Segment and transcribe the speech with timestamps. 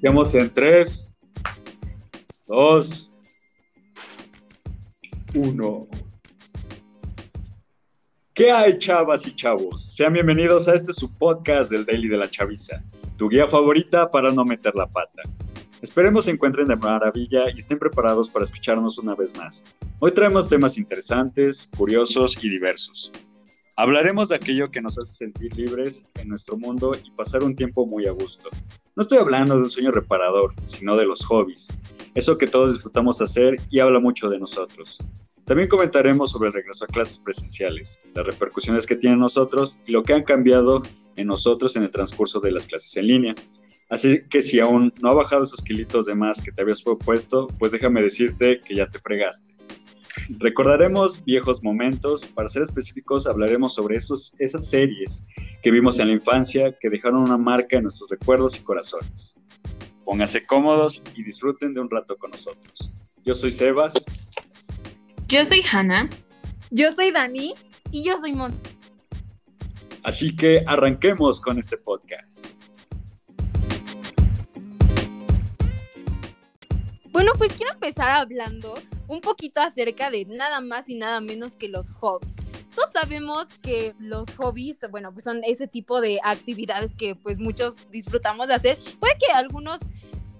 [0.00, 1.12] Iniciamos en 3,
[2.46, 3.10] 2,
[5.34, 5.88] 1.
[8.32, 9.96] ¿Qué hay, chavas y chavos?
[9.96, 12.80] Sean bienvenidos a este su podcast del Daily de la Chaviza,
[13.16, 15.22] tu guía favorita para no meter la pata.
[15.82, 19.64] Esperemos se encuentren de maravilla y estén preparados para escucharnos una vez más.
[19.98, 23.10] Hoy traemos temas interesantes, curiosos y diversos.
[23.80, 27.86] Hablaremos de aquello que nos hace sentir libres en nuestro mundo y pasar un tiempo
[27.86, 28.48] muy a gusto.
[28.96, 31.68] No estoy hablando de un sueño reparador, sino de los hobbies,
[32.16, 34.98] eso que todos disfrutamos hacer y habla mucho de nosotros.
[35.44, 40.02] También comentaremos sobre el regreso a clases presenciales, las repercusiones que tienen nosotros y lo
[40.02, 40.82] que han cambiado
[41.14, 43.36] en nosotros en el transcurso de las clases en línea.
[43.90, 47.46] Así que si aún no ha bajado esos kilitos de más que te habías propuesto,
[47.60, 49.54] pues déjame decirte que ya te fregaste.
[50.38, 55.24] Recordaremos viejos momentos, para ser específicos hablaremos sobre esos, esas series
[55.62, 59.40] que vimos en la infancia que dejaron una marca en nuestros recuerdos y corazones.
[60.04, 62.90] Pónganse cómodos y disfruten de un rato con nosotros.
[63.24, 63.94] Yo soy Sebas.
[65.26, 66.08] Yo soy Hannah.
[66.70, 67.54] Yo soy Dani.
[67.90, 68.58] Y yo soy Mon.
[70.02, 72.46] Así que arranquemos con este podcast.
[77.18, 78.74] Bueno, pues quiero empezar hablando
[79.08, 82.36] un poquito acerca de nada más y nada menos que los hobbies.
[82.76, 87.74] Todos sabemos que los hobbies, bueno, pues son ese tipo de actividades que pues muchos
[87.90, 88.78] disfrutamos de hacer.
[89.00, 89.80] Puede que algunos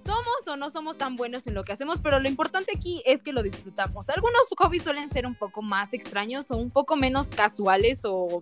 [0.09, 3.21] somos o no somos tan buenos en lo que hacemos, pero lo importante aquí es
[3.21, 4.09] que lo disfrutamos.
[4.09, 8.41] Algunos hobbies suelen ser un poco más extraños o un poco menos casuales o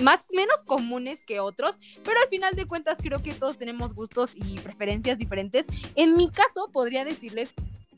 [0.00, 4.30] más menos comunes que otros, pero al final de cuentas creo que todos tenemos gustos
[4.36, 5.66] y preferencias diferentes.
[5.96, 7.52] En mi caso podría decirles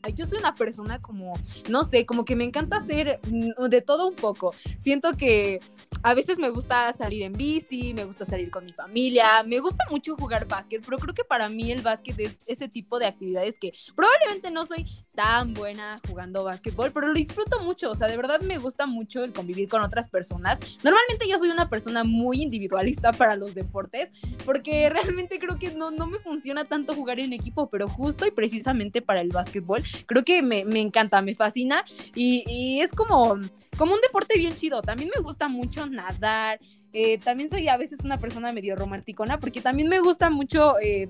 [0.08, 1.32] yo soy una persona como,
[1.68, 4.54] no sé, como que me encanta hacer mm, de todo un poco.
[4.78, 5.60] Siento que
[6.02, 9.84] a veces me gusta salir en bici, me gusta salir con mi familia, me gusta
[9.90, 13.58] mucho jugar básquet, pero creo que para mí el básquet es ese tipo de actividades
[13.58, 18.16] que probablemente no soy tan buena jugando básquetbol, pero lo disfruto mucho, o sea, de
[18.16, 20.58] verdad me gusta mucho el convivir con otras personas.
[20.82, 24.10] Normalmente yo soy una persona muy individualista para los deportes,
[24.44, 28.30] porque realmente creo que no, no me funciona tanto jugar en equipo, pero justo y
[28.30, 33.38] precisamente para el básquetbol, creo que me, me encanta, me fascina y, es como,
[33.76, 34.82] como un deporte bien chido.
[34.82, 36.58] También me gusta mucho nadar,
[36.92, 40.78] eh, también soy a veces una persona medio romanticona, porque también me gusta mucho...
[40.80, 41.08] Eh,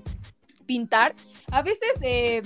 [0.65, 1.15] pintar.
[1.51, 2.41] A veces eh,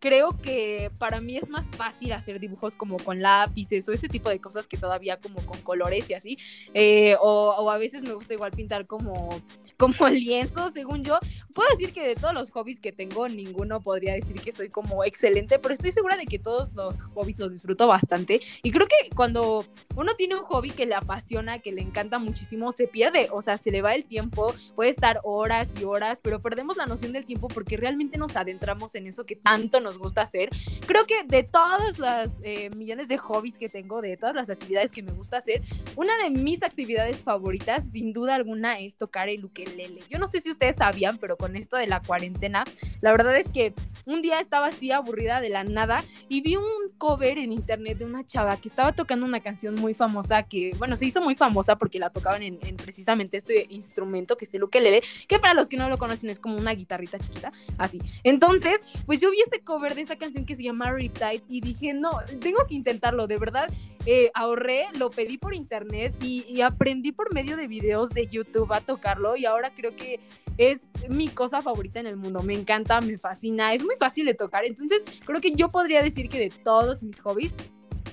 [0.00, 4.28] creo que para mí es más fácil hacer dibujos como con lápices o ese tipo
[4.28, 6.38] de cosas que todavía como con colores y así.
[6.74, 9.40] Eh, o, a veces me gusta igual pintar como,
[9.76, 11.18] como lienzo, según yo.
[11.54, 15.04] Puedo decir que de todos los hobbies que tengo, ninguno podría decir que soy como
[15.04, 18.40] excelente, pero estoy segura de que todos los hobbies los disfruto bastante.
[18.62, 19.64] Y creo que cuando
[19.96, 23.28] uno tiene un hobby que le apasiona, que le encanta muchísimo, se pierde.
[23.32, 26.86] O sea, se le va el tiempo, puede estar horas y horas, pero perdemos la
[26.86, 30.50] noción del tiempo porque realmente nos adentramos en eso que tanto nos nos gusta hacer.
[30.86, 34.90] Creo que de todas las eh, millones de hobbies que tengo, de todas las actividades
[34.90, 35.62] que me gusta hacer,
[35.96, 40.02] una de mis actividades favoritas, sin duda alguna, es tocar el ukelele.
[40.10, 42.64] Yo no sé si ustedes sabían, pero con esto de la cuarentena,
[43.00, 43.72] la verdad es que
[44.04, 48.04] un día estaba así aburrida de la nada y vi un cover en internet de
[48.04, 51.76] una chava que estaba tocando una canción muy famosa que, bueno, se hizo muy famosa
[51.76, 55.68] porque la tocaban en, en precisamente este instrumento que es el ukelele, que para los
[55.68, 58.00] que no lo conocen es como una guitarrita chiquita, así.
[58.22, 61.60] Entonces, pues yo vi ese cover ver de esa canción que se llama Riptide y
[61.60, 63.70] dije, no, tengo que intentarlo, de verdad.
[64.06, 68.80] Eh, ahorré, lo pedí por internet y, aprendí por medio de videos de YouTube a
[68.80, 70.20] tocarlo y ahora creo que
[70.56, 72.42] es mi cosa favorita en el mundo.
[72.42, 74.64] Me encanta, me fascina, es muy fácil de tocar.
[74.64, 77.52] Entonces, creo que yo podría decir que de todos mis hobbies,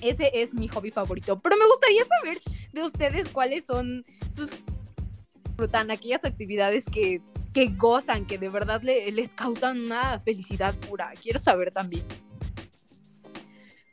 [0.02, 1.40] ese es mi hobby favorito.
[1.40, 2.40] Pero me gustaría saber
[2.74, 4.50] de ustedes cuáles son sus
[5.90, 7.22] aquellas actividades que
[7.56, 11.14] que gozan, que de verdad les causan una felicidad pura.
[11.22, 12.04] Quiero saber también.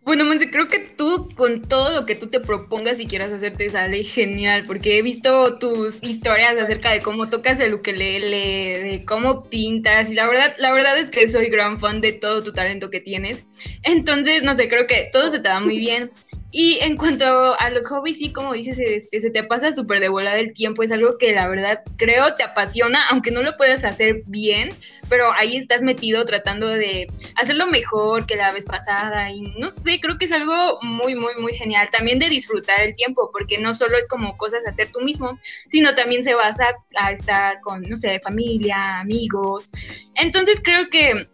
[0.05, 3.57] Bueno, Monse, creo que tú con todo lo que tú te propongas y quieras hacer
[3.57, 9.05] te sale genial, porque he visto tus historias acerca de cómo tocas el ukelele, de
[9.05, 12.53] cómo pintas, y la verdad, la verdad es que soy gran fan de todo tu
[12.53, 13.45] talento que tienes.
[13.85, 16.11] Entonces, no sé, creo que todo se te va muy bien.
[16.55, 20.11] Y en cuanto a los hobbies, sí, como dices, este, se te pasa súper de
[20.11, 20.83] volada el tiempo.
[20.83, 24.69] Es algo que la verdad creo te apasiona, aunque no lo puedas hacer bien,
[25.09, 29.31] pero ahí estás metido tratando de hacerlo mejor que la vez pasada.
[29.31, 31.89] Y no sé, creo que es algo muy, muy, muy genial.
[31.91, 35.39] También de disfrutar el tiempo, porque no solo es como cosas hacer tú mismo,
[35.69, 36.67] sino también se basa
[36.97, 39.71] a estar con, no sé, familia, amigos.
[40.17, 41.27] Entonces creo que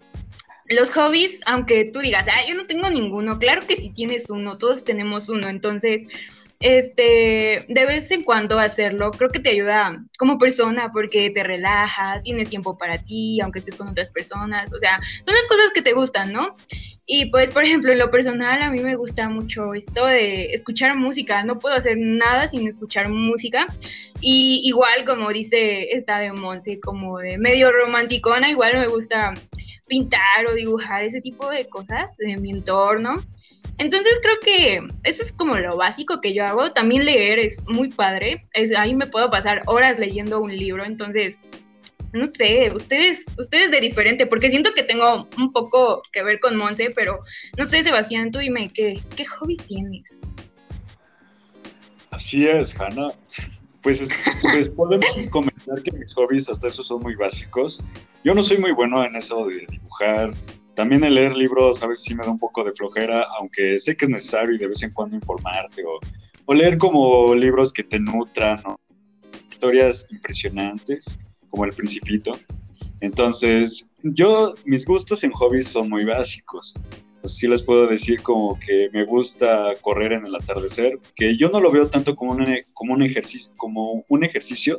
[0.68, 4.58] los hobbies, aunque tú digas, ah, yo no tengo ninguno, claro que sí tienes uno,
[4.58, 6.06] todos tenemos uno, entonces
[6.60, 12.22] este, de vez en cuando hacerlo, creo que te ayuda como persona porque te relajas,
[12.22, 15.82] tienes tiempo para ti, aunque estés con otras personas, o sea, son las cosas que
[15.82, 16.54] te gustan, ¿no?
[17.10, 20.94] Y pues, por ejemplo, en lo personal, a mí me gusta mucho esto de escuchar
[20.94, 23.66] música, no puedo hacer nada sin escuchar música.
[24.20, 29.32] Y igual, como dice esta de Monse, como de medio romanticona, igual me gusta
[29.86, 33.22] pintar o dibujar ese tipo de cosas de mi entorno.
[33.78, 36.72] Entonces creo que eso es como lo básico que yo hago.
[36.72, 38.46] También leer es muy padre.
[38.52, 40.84] Es, ahí me puedo pasar horas leyendo un libro.
[40.84, 41.38] Entonces,
[42.12, 46.56] no sé, ustedes, ustedes de diferente, porque siento que tengo un poco que ver con
[46.56, 47.20] Monse, pero
[47.56, 50.16] no sé, Sebastián, tú dime, ¿qué, qué hobbies tienes?
[52.10, 53.08] Así es, Hanna.
[53.82, 54.08] Pues,
[54.42, 57.80] pues podemos comentar que mis hobbies hasta eso son muy básicos.
[58.24, 60.32] Yo no soy muy bueno en eso de dibujar,
[60.78, 63.96] también el leer libros a veces sí me da un poco de flojera, aunque sé
[63.96, 65.98] que es necesario y de vez en cuando informarte o,
[66.44, 68.60] o leer como libros que te nutran,
[69.50, 71.18] historias impresionantes,
[71.50, 72.30] como El Principito.
[73.00, 76.74] Entonces, yo, mis gustos en hobbies son muy básicos.
[77.24, 81.60] Sí les puedo decir como que me gusta correr en el atardecer, que yo no
[81.60, 84.78] lo veo tanto como un, como un, ejercicio, como un ejercicio,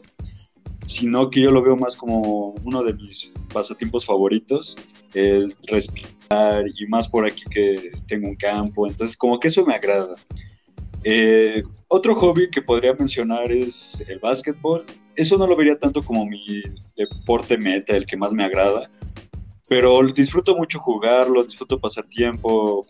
[0.89, 4.75] sino que yo lo veo más como uno de mis pasatiempos favoritos,
[5.13, 9.75] el respirar y más por aquí que tengo un campo, entonces como que eso me
[9.75, 10.15] agrada.
[11.03, 14.83] Eh, otro hobby que podría mencionar es el básquetbol.
[15.15, 16.63] Eso no lo vería tanto como mi
[16.97, 18.89] deporte meta, el que más me agrada,
[19.68, 22.88] pero disfruto mucho jugarlo, disfruto pasar tiempo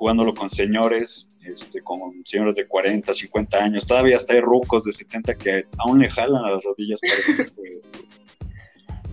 [0.00, 4.92] jugándolo con señores, este, con señores de 40, 50 años, todavía hasta hay rucos de
[4.92, 7.68] 70 que aún le jalan a las rodillas para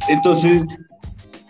[0.07, 0.65] Entonces,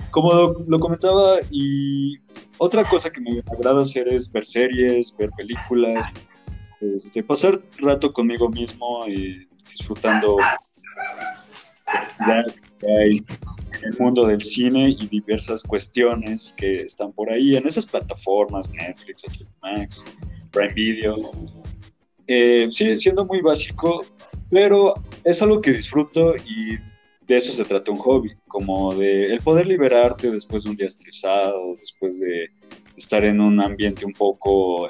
[0.10, 0.34] como
[0.68, 2.18] lo, comentaba, y
[2.57, 6.07] otra cosa que me agrada hacer es ver series, ver películas,
[6.81, 10.38] este, pasar rato conmigo mismo y disfrutando
[12.19, 12.45] la
[12.80, 13.25] que hay
[13.80, 18.72] en el mundo del cine y diversas cuestiones que están por ahí en esas plataformas,
[18.72, 19.24] Netflix,
[19.62, 20.06] Max,
[20.51, 21.31] Prime Video.
[22.28, 24.06] Eh, sigue siendo muy básico,
[24.50, 26.78] pero es algo que disfruto y
[27.28, 30.88] de eso se trata un hobby, como de el poder liberarte después de un día
[30.88, 32.50] estresado, después de
[32.95, 34.90] estar en un ambiente un poco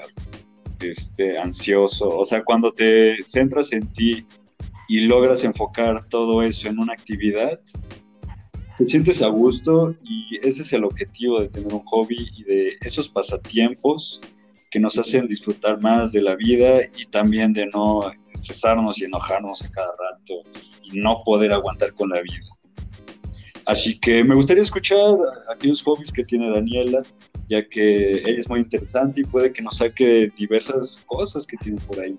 [0.80, 4.26] este, ansioso, o sea, cuando te centras en ti
[4.88, 7.60] y logras enfocar todo eso en una actividad,
[8.78, 12.78] te sientes a gusto y ese es el objetivo de tener un hobby y de
[12.82, 14.22] esos pasatiempos
[14.70, 19.64] que nos hacen disfrutar más de la vida y también de no estresarnos y enojarnos
[19.64, 20.44] a cada rato
[20.84, 22.46] y no poder aguantar con la vida.
[23.66, 25.18] Así que me gustaría escuchar
[25.54, 27.04] aquellos hobbies que tiene Daniela,
[27.50, 31.80] ya que ella es muy interesante y puede que nos saque diversas cosas que tiene
[31.82, 32.18] por ahí.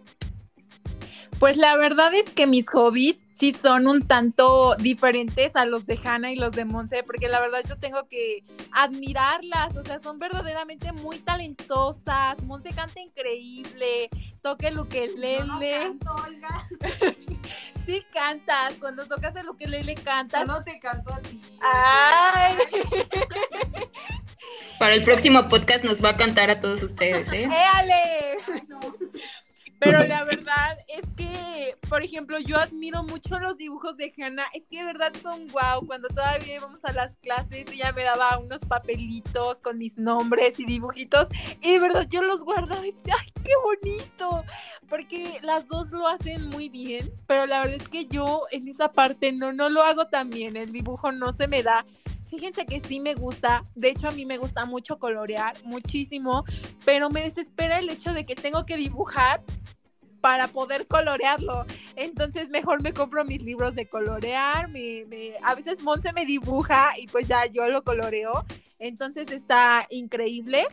[1.38, 5.98] Pues la verdad es que mis hobbies sí son un tanto diferentes a los de
[6.02, 8.42] Hannah y los de Monse, porque la verdad yo tengo que
[8.72, 12.42] admirarlas, o sea, son verdaderamente muy talentosas.
[12.42, 14.10] Monse canta increíble,
[14.42, 15.44] toca el ukelele.
[15.44, 16.16] No, canto,
[17.86, 20.40] sí cantas, cuando tocas el ukelele cantas.
[20.40, 21.40] Yo no te canto a ti.
[21.62, 22.56] Ay.
[24.78, 27.44] Para el próximo podcast nos va a cantar a todos ustedes, ¿eh?
[27.76, 28.38] ¡Éale!
[29.78, 34.46] Pero la verdad es que, por ejemplo, yo admiro mucho los dibujos de Hannah.
[34.54, 35.86] Es que de verdad son guau.
[35.86, 40.64] Cuando todavía íbamos a las clases, ella me daba unos papelitos con mis nombres y
[40.64, 41.28] dibujitos.
[41.60, 44.44] Y de verdad yo los guardaba y decía, ¡ay, qué bonito!
[44.88, 47.12] Porque las dos lo hacen muy bien.
[47.26, 50.56] Pero la verdad es que yo en esa parte no, no lo hago tan bien.
[50.56, 51.84] El dibujo no se me da.
[52.28, 56.44] Fíjense que sí me gusta, de hecho a mí me gusta mucho colorear, muchísimo,
[56.84, 59.42] pero me desespera el hecho de que tengo que dibujar
[60.20, 61.64] para poder colorearlo.
[61.96, 64.68] Entonces mejor me compro mis libros de colorear,
[65.42, 68.44] a veces Monse me dibuja y pues ya yo lo coloreo.
[68.78, 70.66] Entonces está increíble.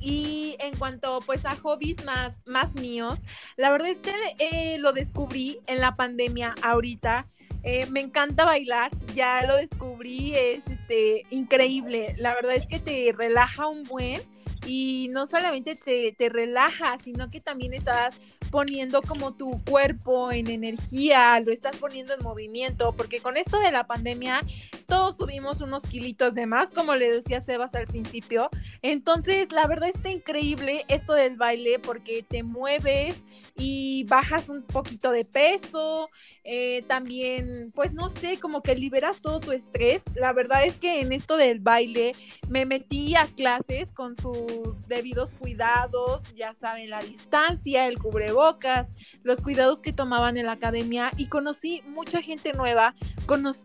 [0.00, 3.20] Y en cuanto pues a hobbies más, más míos,
[3.56, 7.28] la verdad es que eh, lo descubrí en la pandemia ahorita.
[7.62, 12.14] Eh, me encanta bailar, ya lo descubrí, es este, increíble.
[12.18, 14.20] La verdad es que te relaja un buen
[14.66, 18.16] y no solamente te, te relaja, sino que también estás
[18.52, 23.72] poniendo como tu cuerpo en energía, lo estás poniendo en movimiento, porque con esto de
[23.72, 24.42] la pandemia
[24.86, 28.50] todos subimos unos kilitos de más, como le decía Sebas al principio.
[28.82, 33.16] Entonces, la verdad está increíble esto del baile porque te mueves
[33.56, 36.10] y bajas un poquito de peso.
[36.44, 40.02] Eh, también, pues no sé, como que liberas todo tu estrés.
[40.14, 42.14] La verdad es que en esto del baile
[42.48, 44.46] me metí a clases con sus
[44.88, 48.88] debidos cuidados, ya saben, la distancia, el cubrebocas,
[49.22, 52.94] los cuidados que tomaban en la academia y conocí mucha gente nueva,
[53.26, 53.62] conocí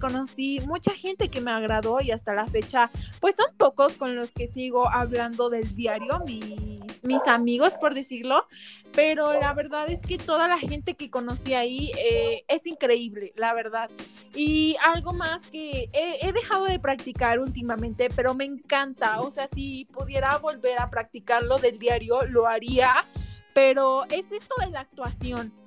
[0.00, 2.90] conocí mucha gente que me agradó y hasta la fecha,
[3.20, 6.24] pues son pocos con los que sigo hablando del diario,
[7.02, 8.44] mis amigos, por decirlo,
[8.92, 13.54] pero la verdad es que toda la gente que conocí ahí eh, es increíble, la
[13.54, 13.90] verdad.
[14.34, 19.48] Y algo más que he, he, dejado de practicar últimamente, pero me encanta, o sea,
[19.54, 23.06] si pudiera volver a practicarlo del diario, lo haría,
[23.52, 25.59] pero es esto de la actuación.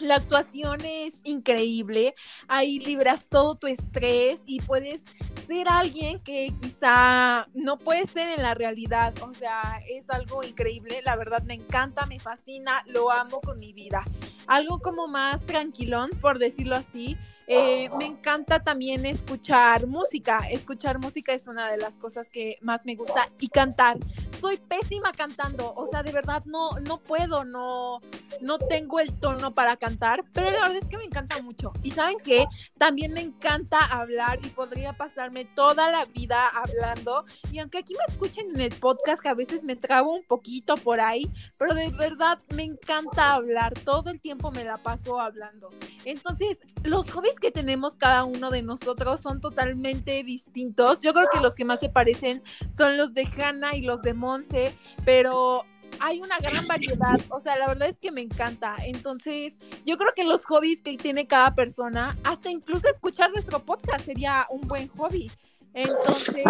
[0.00, 2.14] La actuación es increíble,
[2.46, 5.02] ahí libras todo tu estrés y puedes
[5.46, 11.00] ser alguien que quizá no puede ser en la realidad, o sea, es algo increíble,
[11.04, 14.04] la verdad me encanta, me fascina, lo amo con mi vida.
[14.46, 17.16] Algo como más tranquilón, por decirlo así,
[17.50, 20.40] eh, me encanta también escuchar música.
[20.50, 23.96] Escuchar música es una de las cosas que más me gusta y cantar.
[24.40, 28.00] Soy pésima cantando, o sea, de verdad no, no puedo, no,
[28.40, 31.72] no tengo el tono para cantar, pero la verdad es que me encanta mucho.
[31.82, 32.46] Y saben qué,
[32.78, 37.24] también me encanta hablar y podría pasarme toda la vida hablando.
[37.50, 40.76] Y aunque aquí me escuchen en el podcast, que a veces me trabo un poquito
[40.76, 43.74] por ahí, pero de verdad me encanta hablar.
[43.74, 45.70] Todo el tiempo me la paso hablando.
[46.04, 51.00] Entonces, los hobbies que tenemos cada uno de nosotros son totalmente distintos.
[51.00, 52.42] Yo creo que los que más se parecen
[52.76, 54.74] son los de Hannah y los de Monse,
[55.06, 55.64] pero
[56.00, 58.76] hay una gran variedad, o sea, la verdad es que me encanta.
[58.84, 59.54] Entonces,
[59.86, 64.46] yo creo que los hobbies que tiene cada persona, hasta incluso escuchar nuestro podcast sería
[64.50, 65.30] un buen hobby.
[65.72, 66.44] Entonces,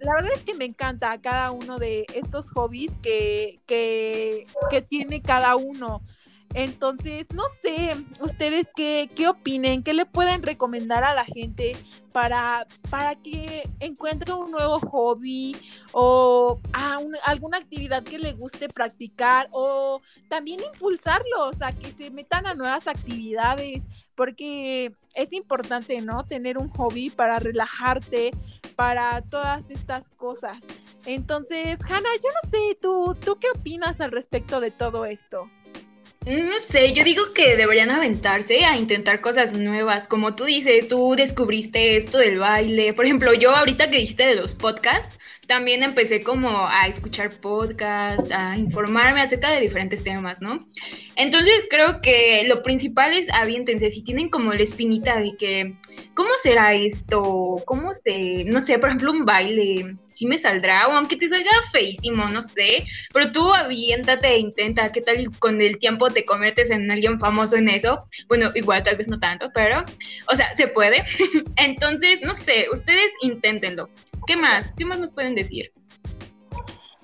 [0.00, 5.22] la verdad es que me encanta cada uno de estos hobbies que, que, que tiene
[5.22, 6.02] cada uno.
[6.54, 11.76] Entonces, no sé, ustedes qué, qué opinen, qué le pueden recomendar a la gente
[12.12, 15.56] para, para que encuentre un nuevo hobby
[15.92, 22.46] o ah, alguna actividad que le guste practicar o también impulsarlos a que se metan
[22.46, 23.82] a nuevas actividades,
[24.14, 26.24] porque es importante, ¿no?
[26.24, 28.32] Tener un hobby para relajarte,
[28.76, 30.58] para todas estas cosas.
[31.06, 35.48] Entonces, Hannah, yo no sé, ¿tú, ¿tú qué opinas al respecto de todo esto?
[36.26, 40.06] No sé, yo digo que deberían aventarse a intentar cosas nuevas.
[40.06, 42.92] Como tú dices, tú descubriste esto del baile.
[42.92, 48.30] Por ejemplo, yo ahorita que dijiste de los podcasts, también empecé como a escuchar podcasts,
[48.30, 50.68] a informarme acerca de diferentes temas, ¿no?
[51.16, 55.76] Entonces creo que lo principal es aviéntense, si tienen como la espinita de que,
[56.14, 57.60] ¿cómo será esto?
[57.66, 59.96] ¿Cómo se, no sé, por ejemplo, un baile?
[60.14, 64.92] Si me saldrá, o aunque te salga feísimo, no sé, pero tú aviéntate e intenta,
[64.92, 68.02] ¿qué tal con el tiempo te conviertes en alguien famoso en eso?
[68.28, 69.84] Bueno, igual tal vez no tanto, pero,
[70.28, 71.04] o sea, se puede.
[71.56, 73.88] Entonces, no sé, ustedes inténtenlo.
[74.26, 74.72] ¿Qué más?
[74.76, 75.71] ¿Qué más nos pueden decir?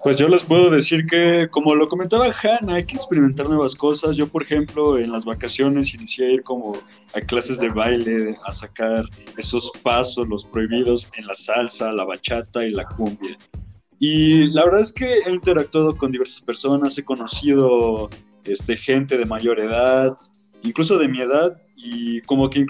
[0.02, 4.16] Pues yo les puedo decir que, como lo comentaba Hannah, hay que experimentar nuevas cosas.
[4.16, 6.76] Yo, por ejemplo, en las vacaciones inicié a ir como
[7.14, 9.04] a clases de baile, a sacar
[9.36, 13.36] esos pasos, los prohibidos en la salsa, la bachata y la cumbia.
[13.98, 18.08] Y la verdad es que he interactuado con diversas personas, he conocido
[18.44, 20.16] este, gente de mayor edad,
[20.62, 22.66] incluso de mi edad, y como que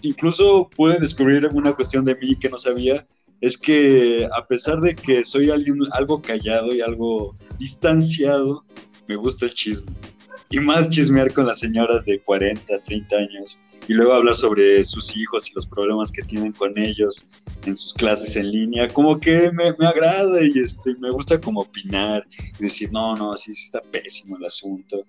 [0.00, 3.06] incluso pude descubrir una cuestión de mí que no sabía,
[3.42, 8.64] es que a pesar de que soy alguien algo callado y algo distanciado,
[9.08, 9.92] me gusta el chisme.
[10.48, 13.58] Y más chismear con las señoras de 40, 30 años
[13.88, 17.28] y luego hablar sobre sus hijos y los problemas que tienen con ellos
[17.66, 22.24] en sus clases en línea, como que me, agrada y este, me gusta como opinar
[22.60, 25.02] y decir, no, no, sí, sí está pésimo el asunto.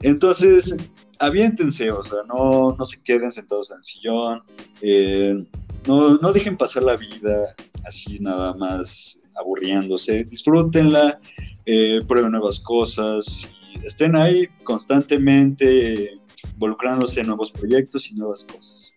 [0.00, 0.76] Entonces,
[1.18, 4.42] aviéntense, o sea, no, no se queden sentados en el sillón,
[4.80, 5.44] eh,
[5.86, 11.20] no, no dejen pasar la vida así nada más aburriéndose, disfrútenla,
[11.66, 16.18] eh, prueben nuevas cosas y estén ahí constantemente
[16.52, 18.92] involucrándose en nuevos proyectos y nuevas cosas.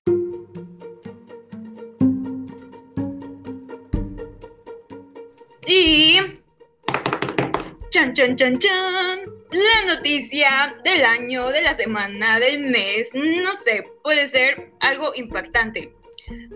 [5.68, 6.18] Y...
[7.90, 9.20] Chan, chan, chan, chan.
[9.52, 15.97] La noticia del año, de la semana, del mes, no sé, puede ser algo impactante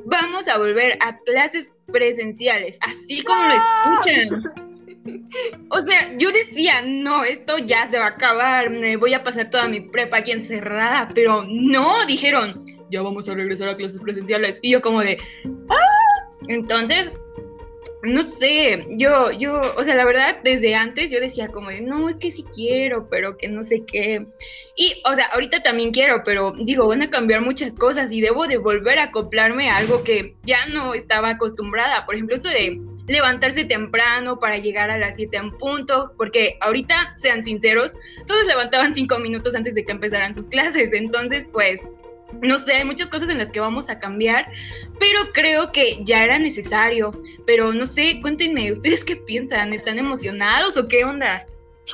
[0.05, 4.43] vamos a volver a clases presenciales, así como lo escuchan.
[5.69, 9.49] O sea, yo decía, no, esto ya se va a acabar, me voy a pasar
[9.49, 14.59] toda mi prepa aquí encerrada, pero no, dijeron, ya vamos a regresar a clases presenciales.
[14.61, 15.17] Y yo como de,
[15.69, 16.29] ¡ah!
[16.49, 17.11] Entonces,
[18.03, 22.09] no sé, yo, yo, o sea, la verdad, desde antes yo decía como de, no,
[22.09, 24.25] es que sí quiero, pero que no sé qué.
[24.75, 28.47] Y, o sea, ahorita también quiero, pero digo, van a cambiar muchas cosas y debo
[28.47, 32.05] de volver a acoplarme a algo que ya no estaba acostumbrada.
[32.05, 37.13] Por ejemplo, eso de levantarse temprano para llegar a las 7 en punto, porque ahorita,
[37.17, 37.93] sean sinceros,
[38.25, 40.91] todos levantaban 5 minutos antes de que empezaran sus clases.
[40.93, 41.85] Entonces, pues,
[42.41, 44.47] no sé, hay muchas cosas en las que vamos a cambiar,
[44.99, 47.11] pero creo que ya era necesario.
[47.45, 49.73] Pero no sé, cuéntenme, ¿ustedes qué piensan?
[49.73, 51.45] ¿Están emocionados o qué onda?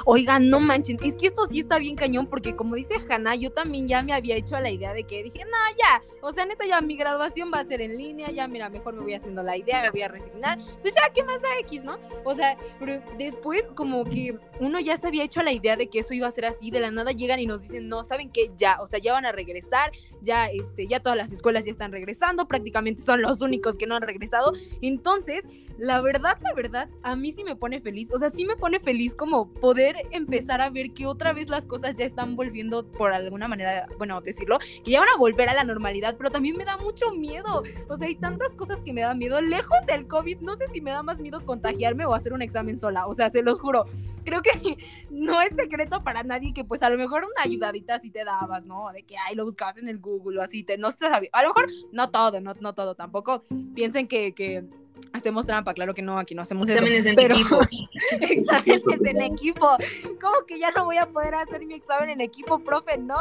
[0.05, 3.51] Oigan, no manchen, es que esto sí está bien cañón porque como dice Hanna, yo
[3.51, 6.65] también ya me había hecho la idea de que dije, no, ya, o sea, neta,
[6.65, 9.57] ya mi graduación va a ser en línea, ya mira, mejor me voy haciendo la
[9.57, 11.97] idea, me voy a resignar, pues ya, ¿qué más a X, no?
[12.23, 15.99] O sea, pero después como que uno ya se había hecho la idea de que
[15.99, 18.51] eso iba a ser así, de la nada llegan y nos dicen, no, ¿saben qué?
[18.57, 21.91] Ya, o sea, ya van a regresar, ya, este, ya todas las escuelas ya están
[21.91, 25.43] regresando, prácticamente son los únicos que no han regresado, entonces,
[25.77, 28.79] la verdad, la verdad, a mí sí me pone feliz, o sea, sí me pone
[28.79, 33.13] feliz como poder empezar a ver que otra vez las cosas ya están volviendo, por
[33.13, 36.65] alguna manera, bueno, decirlo, que ya van a volver a la normalidad, pero también me
[36.65, 37.63] da mucho miedo.
[37.87, 39.41] O sea, hay tantas cosas que me dan miedo.
[39.41, 42.77] Lejos del COVID, no sé si me da más miedo contagiarme o hacer un examen
[42.77, 43.07] sola.
[43.07, 43.85] O sea, se los juro.
[44.23, 44.51] Creo que
[45.09, 48.65] no es secreto para nadie que pues a lo mejor una ayudadita si te dabas,
[48.65, 48.91] ¿no?
[48.91, 51.05] De que, ay, lo buscabas en el Google o así, te, no se.
[51.05, 53.43] A lo mejor no todo, no, no todo tampoco.
[53.73, 54.65] Piensen que, que
[55.17, 57.59] hacemos trampa, claro que no, aquí no hacemos exámenes en equipo.
[58.21, 59.77] exámenes en equipo.
[60.21, 62.97] ¿Cómo que ya no voy a poder hacer mi examen en equipo, profe?
[62.97, 63.15] No.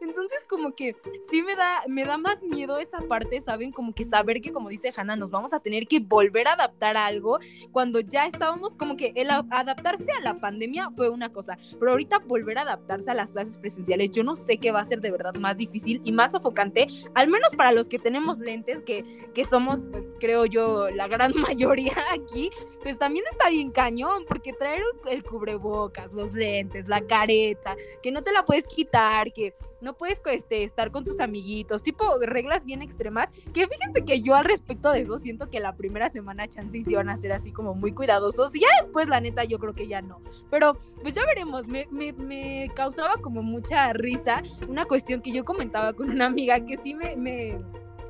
[0.00, 0.96] Entonces, como que
[1.30, 3.72] sí me da, me da más miedo esa parte, ¿saben?
[3.72, 6.96] Como que saber que, como dice Hanna, nos vamos a tener que volver a adaptar
[6.96, 7.38] a algo
[7.72, 12.18] cuando ya estábamos, como que el adaptarse a la pandemia fue una cosa, pero ahorita
[12.20, 15.10] volver a adaptarse a las clases presenciales, yo no sé qué va a ser de
[15.10, 19.44] verdad más difícil y más sofocante, al menos para los que tenemos lentes, que, que
[19.44, 22.50] somos, pues creo yo, la gran mayoría aquí,
[22.82, 28.22] pues también está bien cañón, porque traer el cubrebocas, los lentes, la careta, que no
[28.22, 32.82] te la puedes quitar, que no puedes este, estar con tus amiguitos, tipo reglas bien
[32.82, 36.88] extremas, que fíjense que yo al respecto de eso siento que la primera semana chances
[36.88, 39.86] iban a ser así como muy cuidadosos y ya después la neta yo creo que
[39.86, 45.32] ya no, pero pues ya veremos, me, me, causaba como mucha risa una cuestión que
[45.32, 47.58] yo comentaba con una amiga que sí me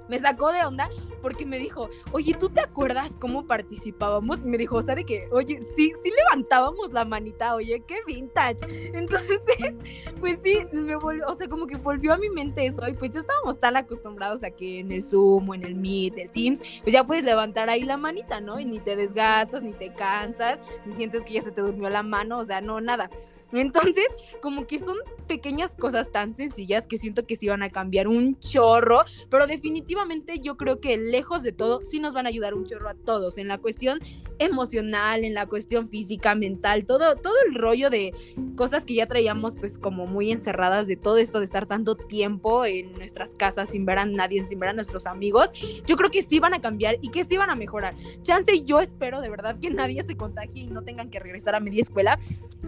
[0.08, 0.88] me sacó de onda
[1.22, 4.44] porque me dijo, oye, ¿tú te acuerdas cómo participábamos?
[4.44, 8.58] me dijo, o sea, de que, oye, sí, sí levantábamos la manita, oye, qué vintage.
[8.96, 9.40] Entonces,
[10.20, 13.10] pues sí, me volvió, o sea, como que volvió a mi mente eso y pues
[13.10, 16.60] ya estábamos tan acostumbrados a que en el Zoom o en el Meet, el Teams,
[16.82, 18.60] pues ya puedes levantar ahí la manita, ¿no?
[18.60, 22.02] Y ni te desgastas, ni te cansas, ni sientes que ya se te durmió la
[22.02, 23.10] mano, o sea, no, nada.
[23.52, 24.06] Entonces,
[24.40, 28.38] como que son pequeñas cosas tan sencillas que siento que sí van a cambiar un
[28.38, 32.64] chorro, pero definitivamente yo creo que lejos de todo, sí nos van a ayudar un
[32.64, 34.00] chorro a todos en la cuestión
[34.38, 38.12] emocional, en la cuestión física, mental, todo, todo el rollo de
[38.56, 42.64] cosas que ya traíamos pues como muy encerradas de todo esto de estar tanto tiempo
[42.64, 45.50] en nuestras casas sin ver a nadie, sin ver a nuestros amigos,
[45.86, 47.94] yo creo que sí van a cambiar y que sí van a mejorar.
[48.22, 51.60] Chance, yo espero de verdad que nadie se contagie y no tengan que regresar a
[51.60, 52.18] media escuela,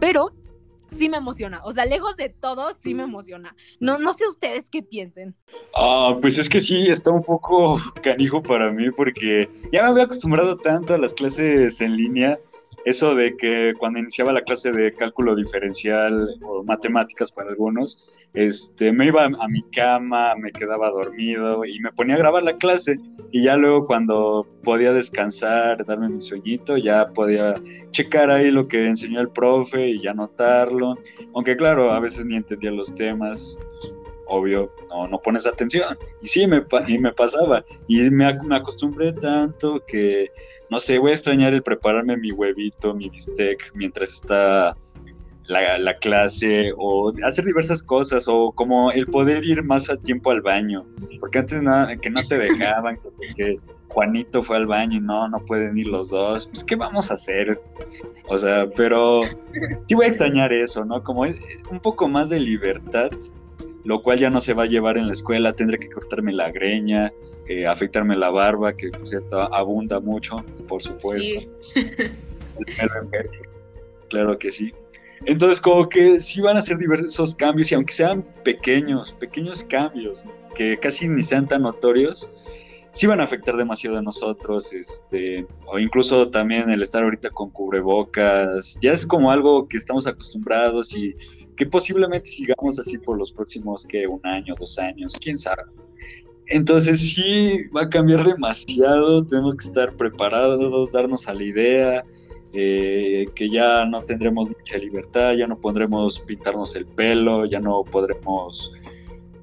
[0.00, 0.32] pero
[0.96, 1.60] sí me emociona.
[1.64, 3.54] O sea, lejos de todo, sí me emociona.
[3.80, 5.34] No, no sé ustedes qué piensen.
[5.76, 10.04] Ah, pues es que sí, está un poco canijo para mí porque ya me había
[10.04, 12.38] acostumbrado tanto a las clases en línea
[12.84, 18.92] eso de que cuando iniciaba la clase de cálculo diferencial o matemáticas para algunos, este,
[18.92, 22.98] me iba a mi cama, me quedaba dormido y me ponía a grabar la clase
[23.32, 27.56] y ya luego cuando podía descansar, darme mi sueñito, ya podía
[27.90, 30.96] checar ahí lo que enseñó el profe y anotarlo,
[31.34, 33.58] aunque claro, a veces ni entendía los temas,
[34.28, 35.98] obvio, no, no pones atención.
[36.22, 37.64] Y sí, me, y me pasaba.
[37.88, 40.30] Y me, me acostumbré tanto que
[40.70, 44.76] no sé, voy a extrañar el prepararme mi huevito, mi bistec mientras está
[45.48, 50.42] la, clase o hacer diversas cosas o como el poder ir más a tiempo al
[50.42, 50.84] baño,
[51.20, 52.98] porque antes nada, que no te dejaban,
[53.36, 57.10] que, Juanito fue al baño y no, no pueden ir los dos, pues ¿qué vamos
[57.10, 57.58] a hacer?
[58.28, 59.22] O sea, pero
[59.88, 61.02] sí voy a extrañar eso, ¿no?
[61.02, 63.10] Como un poco más de libertad,
[63.88, 66.50] lo cual ya no se va a llevar en la escuela, tendré que cortarme la
[66.50, 67.10] greña,
[67.46, 70.36] eh, afeitarme la barba, que por cierto abunda mucho,
[70.68, 71.40] por supuesto.
[74.10, 74.74] claro que sí.
[75.24, 80.26] Entonces, como que sí van a ser diversos cambios, y aunque sean pequeños, pequeños cambios,
[80.54, 82.30] que casi ni sean tan notorios,
[82.92, 87.48] sí van a afectar demasiado a nosotros, este, o incluso también el estar ahorita con
[87.48, 91.16] cubrebocas, ya es como algo que estamos acostumbrados y
[91.58, 95.64] que posiblemente sigamos así por los próximos, que un año, dos años, quién sabe.
[96.46, 102.04] Entonces sí, va a cambiar demasiado, tenemos que estar preparados, darnos a la idea,
[102.54, 107.84] eh, que ya no tendremos mucha libertad, ya no podremos pintarnos el pelo, ya no
[107.84, 108.72] podremos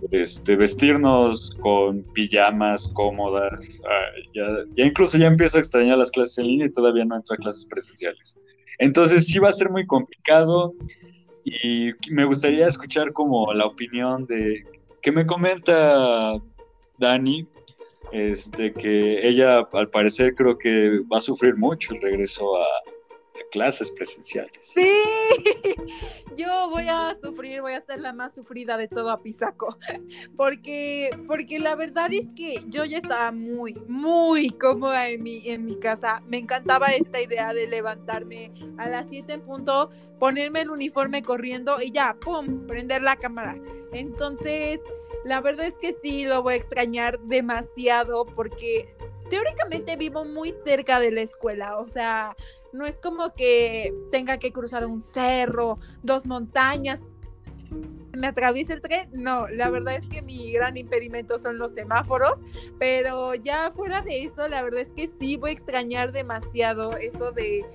[0.10, 3.60] este, vestirnos con pijamas cómodas,
[4.34, 7.36] ya, ya, incluso ya empiezo a extrañar las clases en línea y todavía no entro
[7.36, 8.40] a clases presenciales.
[8.80, 10.74] Entonces sí va a ser muy complicado
[11.46, 14.66] y me gustaría escuchar como la opinión de
[15.02, 16.34] que me comenta
[16.98, 17.48] Dani,
[18.12, 22.66] este, que ella al parecer creo que va a sufrir mucho el regreso a,
[23.56, 24.52] clases presenciales.
[24.60, 24.86] Sí,
[26.36, 29.78] yo voy a sufrir, voy a ser la más sufrida de todo a Pisaco,
[30.36, 35.64] porque, porque la verdad es que yo ya estaba muy, muy cómoda en mi, en
[35.64, 36.22] mi casa.
[36.28, 39.90] Me encantaba esta idea de levantarme a las 7 en punto,
[40.20, 43.58] ponerme el uniforme corriendo y ya, ¡pum!, prender la cámara.
[43.94, 44.82] Entonces,
[45.24, 48.94] la verdad es que sí, lo voy a extrañar demasiado porque
[49.30, 52.36] teóricamente vivo muy cerca de la escuela, o sea,
[52.76, 57.04] no es como que tenga que cruzar un cerro, dos montañas.
[58.14, 59.10] ¿Me atraviesa el tren?
[59.12, 62.40] No, la verdad es que mi gran impedimento son los semáforos,
[62.80, 67.32] pero ya fuera de eso, la verdad es que sí voy a extrañar demasiado eso
[67.32, 67.66] de,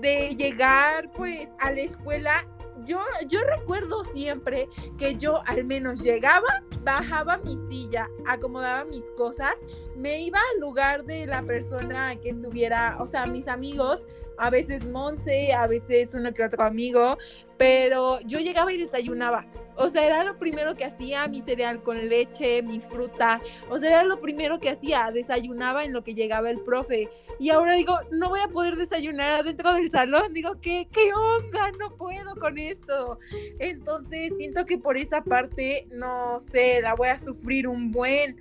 [0.00, 2.46] de llegar pues a la escuela
[2.84, 4.68] yo, yo recuerdo siempre
[4.98, 9.54] que yo al menos llegaba, bajaba mi silla, acomodaba mis cosas,
[9.98, 14.06] me iba al lugar de la persona que estuviera, o sea, mis amigos,
[14.38, 17.18] a veces Monse, a veces uno que otro amigo,
[17.56, 19.46] pero yo llegaba y desayunaba.
[19.74, 23.40] O sea, era lo primero que hacía, mi cereal con leche, mi fruta.
[23.68, 27.08] O sea, era lo primero que hacía, desayunaba en lo que llegaba el profe.
[27.40, 30.32] Y ahora digo, no voy a poder desayunar adentro del salón.
[30.32, 31.70] Digo, ¿qué, qué onda?
[31.78, 33.18] No puedo con esto.
[33.58, 38.36] Entonces, siento que por esa parte, no sé, la voy a sufrir un buen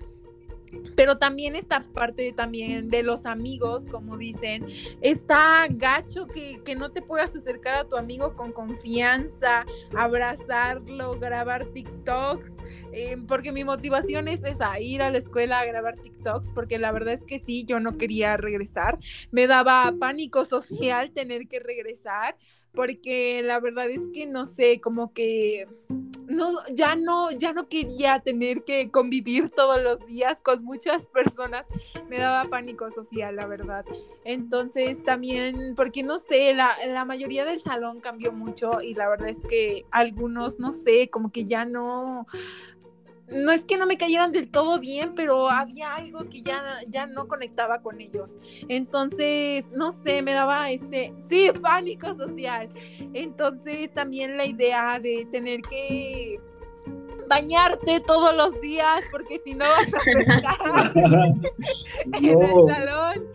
[0.95, 4.65] pero también esta parte también de los amigos, como dicen,
[5.01, 11.65] está gacho que, que, no te puedas acercar a tu amigo con confianza, abrazarlo, grabar
[11.67, 12.53] TikToks,
[12.93, 16.91] eh, porque mi motivación es esa, ir a la escuela a grabar TikToks, porque la
[16.91, 18.97] verdad es que sí, yo no quería regresar,
[19.31, 22.37] me daba pánico social tener que regresar,
[22.73, 25.67] porque la verdad es que no sé, como que
[26.27, 31.65] no, ya no, ya no quería tener que convivir todos los días con muchas personas.
[32.09, 33.85] Me daba pánico social, la verdad.
[34.25, 39.29] Entonces también, porque no sé, la, la mayoría del salón cambió mucho y la verdad
[39.29, 42.27] es que algunos, no sé, como que ya no,
[43.27, 47.07] no es que no me cayeran del todo bien, pero había algo que ya, ya
[47.07, 48.37] no conectaba con ellos.
[48.69, 52.69] Entonces, no sé, me daba este, sí, pánico social.
[53.13, 56.39] Entonces, también la idea de tener que
[57.27, 60.91] bañarte todos los días, porque si no vas a
[62.13, 63.27] en el salón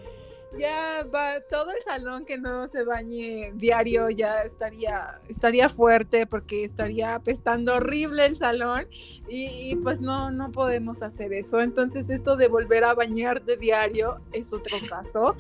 [0.59, 6.65] ya va todo el salón que no se bañe diario ya estaría estaría fuerte porque
[6.65, 8.87] estaría apestando horrible el salón
[9.29, 11.61] y, pues no no podemos hacer eso.
[11.61, 15.37] Entonces esto de volver a bañarte diario es otro caso.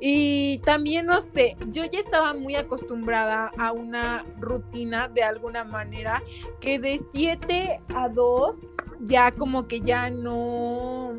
[0.00, 6.22] Y también no sé yo ya estaba muy acostumbrada a una rutina de alguna manera
[6.60, 8.56] que de 7 a 2
[9.00, 11.14] ya como que ya no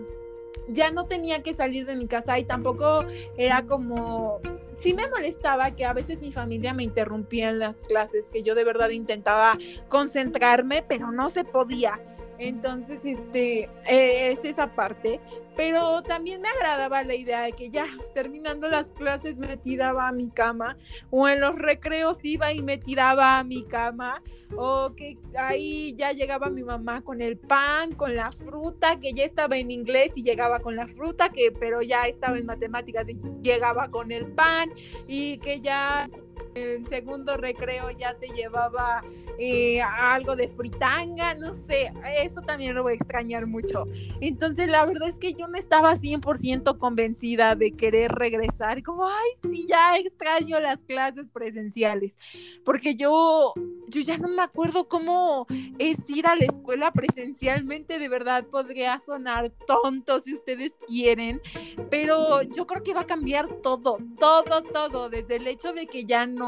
[0.67, 3.05] ya no tenía que salir de mi casa y tampoco
[3.37, 4.41] era como
[4.79, 8.55] sí me molestaba que a veces mi familia me interrumpía en las clases, que yo
[8.55, 9.57] de verdad intentaba
[9.89, 11.99] concentrarme, pero no se podía.
[12.39, 15.19] Entonces, este, eh, es esa parte.
[15.55, 20.11] Pero también me agradaba la idea de que ya terminando las clases me tiraba a
[20.11, 20.77] mi cama
[21.09, 24.21] o en los recreos iba y me tiraba a mi cama
[24.55, 29.25] o que ahí ya llegaba mi mamá con el pan, con la fruta, que ya
[29.25, 33.17] estaba en inglés y llegaba con la fruta, que pero ya estaba en matemáticas y
[33.41, 34.69] llegaba con el pan
[35.07, 36.09] y que ya
[36.57, 39.03] el segundo recreo ya te llevaba
[39.39, 43.85] eh, algo de fritanga, no sé, eso también lo voy a extrañar mucho.
[44.21, 49.29] Entonces la verdad es que yo no estaba 100% convencida de querer regresar, como, ay,
[49.41, 52.17] sí, ya extraño las clases presenciales,
[52.63, 53.53] porque yo,
[53.87, 55.45] yo ya no me acuerdo cómo
[55.77, 61.41] es ir a la escuela presencialmente, de verdad podría sonar tonto si ustedes quieren,
[61.89, 66.05] pero yo creo que va a cambiar todo, todo, todo, desde el hecho de que
[66.05, 66.46] ya no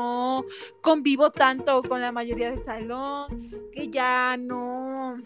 [0.81, 5.17] convivo tanto con la mayoría del salón, que ya no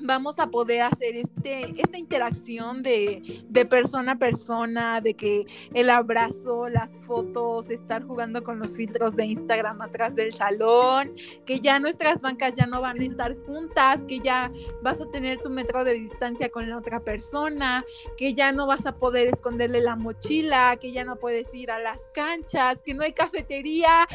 [0.00, 5.90] vamos a poder hacer este, esta interacción de, de, persona a persona, de que el
[5.90, 11.78] abrazo, las fotos, estar jugando con los filtros de Instagram atrás del salón, que ya
[11.78, 15.84] nuestras bancas ya no van a estar juntas, que ya vas a tener tu metro
[15.84, 17.84] de distancia con la otra persona,
[18.16, 21.78] que ya no vas a poder esconderle la mochila, que ya no puedes ir a
[21.78, 24.08] las canchas, que no hay cafetería,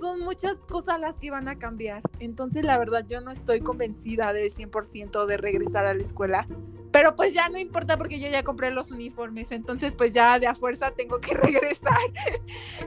[0.00, 2.02] son muchas cosas las que van a cambiar.
[2.20, 6.46] Entonces, la verdad, yo no estoy convencida del 100% de regresar a la escuela.
[6.90, 10.46] Pero pues ya no importa porque yo ya compré los uniformes, entonces pues ya de
[10.46, 11.98] a fuerza tengo que regresar.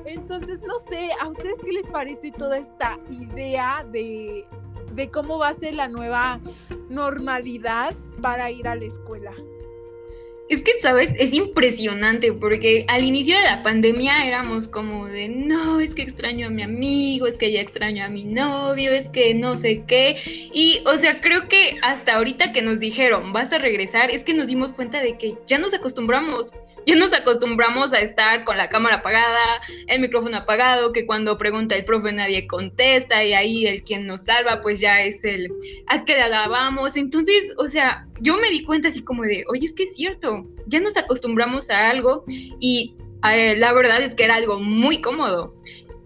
[0.05, 4.45] Entonces no sé, ¿a ustedes qué les parece toda esta idea de,
[4.93, 6.39] de cómo va a ser la nueva
[6.89, 9.33] normalidad para ir a la escuela?
[10.49, 11.13] Es que, ¿sabes?
[11.17, 16.47] Es impresionante porque al inicio de la pandemia éramos como de, no, es que extraño
[16.47, 20.15] a mi amigo, es que ya extraño a mi novio, es que no sé qué.
[20.53, 24.33] Y, o sea, creo que hasta ahorita que nos dijeron, vas a regresar, es que
[24.33, 26.53] nos dimos cuenta de que ya nos acostumbramos
[26.87, 31.75] ya nos acostumbramos a estar con la cámara apagada, el micrófono apagado, que cuando pregunta
[31.75, 35.51] el profe nadie contesta y ahí el quien nos salva pues ya es el
[35.87, 36.95] al que le alabamos.
[36.95, 40.47] Entonces, o sea, yo me di cuenta así como de, oye, es que es cierto,
[40.65, 42.23] ya nos acostumbramos a algo
[42.61, 42.95] y
[43.29, 45.53] eh, la verdad es que era algo muy cómodo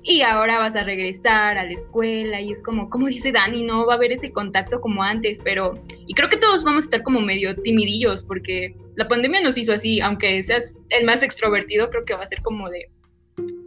[0.04, 3.86] y ahora vas a regresar a la escuela y es como, como dice Dani, no
[3.86, 7.04] va a haber ese contacto como antes, pero y creo que todos vamos a estar
[7.04, 12.06] como medio timidillos porque la pandemia nos hizo así, aunque seas el más extrovertido, creo
[12.06, 12.90] que va a ser como de,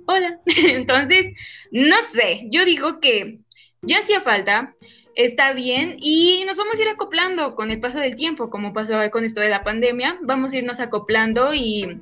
[0.06, 0.40] hola.
[0.46, 1.34] Entonces,
[1.70, 3.38] no sé, yo digo que
[3.82, 4.74] ya hacía falta,
[5.14, 8.94] está bien y nos vamos a ir acoplando con el paso del tiempo, como pasó
[9.10, 12.00] con esto de la pandemia, vamos a irnos acoplando y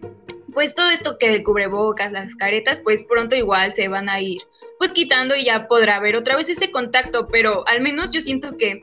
[0.52, 4.42] pues todo esto que de cubrebocas, las caretas, pues pronto igual se van a ir
[4.82, 8.56] pues quitando y ya podrá haber otra vez ese contacto, pero al menos yo siento
[8.56, 8.82] que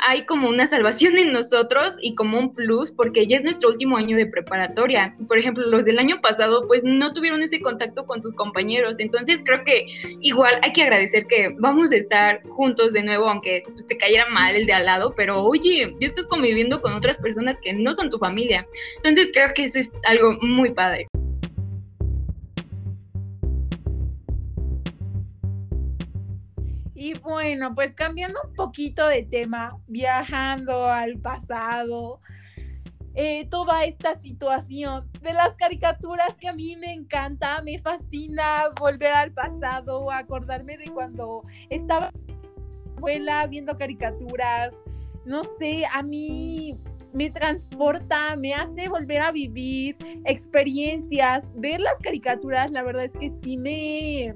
[0.00, 3.96] hay como una salvación en nosotros y como un plus porque ya es nuestro último
[3.96, 5.14] año de preparatoria.
[5.28, 9.40] Por ejemplo, los del año pasado pues no tuvieron ese contacto con sus compañeros, entonces
[9.44, 9.86] creo que
[10.20, 14.26] igual hay que agradecer que vamos a estar juntos de nuevo, aunque pues, te cayera
[14.28, 17.94] mal el de al lado, pero oye, ya estás conviviendo con otras personas que no
[17.94, 18.66] son tu familia.
[18.96, 21.06] Entonces creo que eso es algo muy padre.
[26.96, 32.20] Y bueno, pues cambiando un poquito de tema, viajando al pasado,
[33.14, 39.12] eh, toda esta situación de las caricaturas que a mí me encanta, me fascina volver
[39.12, 42.10] al pasado, acordarme de cuando estaba
[42.96, 44.74] abuela viendo caricaturas,
[45.26, 46.80] no sé, a mí
[47.16, 53.32] me transporta, me hace volver a vivir experiencias, ver las caricaturas, la verdad es que
[53.42, 54.34] sí me,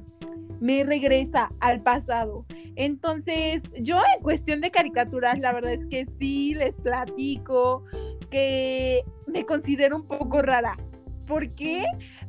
[0.61, 2.47] me regresa al pasado.
[2.77, 7.85] Entonces, yo en cuestión de caricaturas, la verdad es que sí les platico
[8.31, 10.79] que me considero un poco rara.
[11.27, 11.85] ¿Por qué?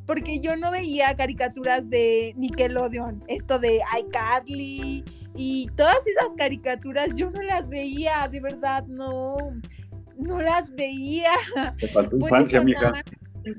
[0.05, 7.31] Porque yo no veía caricaturas de Nickelodeon, esto de iCarly y todas esas caricaturas yo
[7.31, 9.37] no las veía, de verdad, no,
[10.21, 11.31] no las veía.
[11.79, 13.03] Te faltó infancia, mija.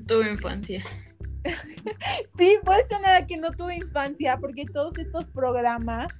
[0.07, 0.81] Tuve infancia.
[2.37, 6.11] sí, puede sonar a que no tuve infancia, porque todos estos programas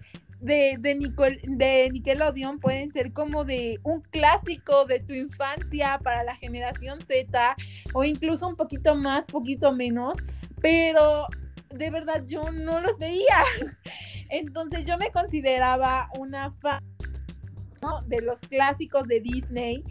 [0.41, 6.99] de, de, Nickelodeon pueden ser como de un clásico de tu infancia para la generación
[7.07, 7.55] Z,
[7.93, 10.17] o incluso un poquito más, poquito menos,
[10.61, 11.27] pero
[11.73, 13.43] de verdad yo no los veía.
[14.29, 16.83] Entonces yo me consideraba una fan
[18.07, 19.83] de los clásicos de Disney.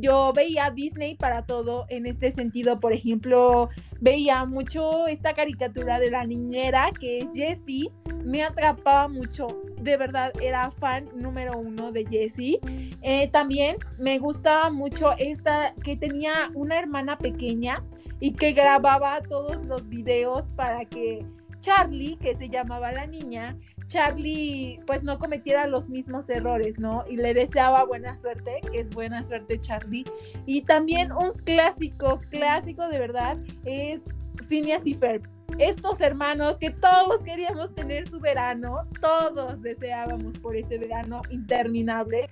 [0.00, 2.80] Yo veía Disney para todo en este sentido.
[2.80, 3.68] Por ejemplo,
[4.00, 7.90] veía mucho esta caricatura de la niñera que es Jessie.
[8.24, 9.46] Me atrapaba mucho.
[9.80, 12.58] De verdad, era fan número uno de Jessie.
[13.02, 17.84] Eh, también me gustaba mucho esta que tenía una hermana pequeña
[18.20, 21.24] y que grababa todos los videos para que
[21.60, 23.56] Charlie, que se llamaba la niña,
[23.86, 27.04] Charlie pues no cometiera los mismos errores, ¿no?
[27.08, 30.04] Y le deseaba buena suerte, que es buena suerte Charlie.
[30.44, 34.02] Y también un clásico, clásico de verdad, es
[34.48, 35.35] Phineas y Ferb.
[35.58, 42.28] Estos hermanos que todos queríamos tener su verano, todos deseábamos por ese verano interminable.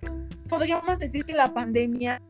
[0.48, 2.20] Podríamos decir que la pandemia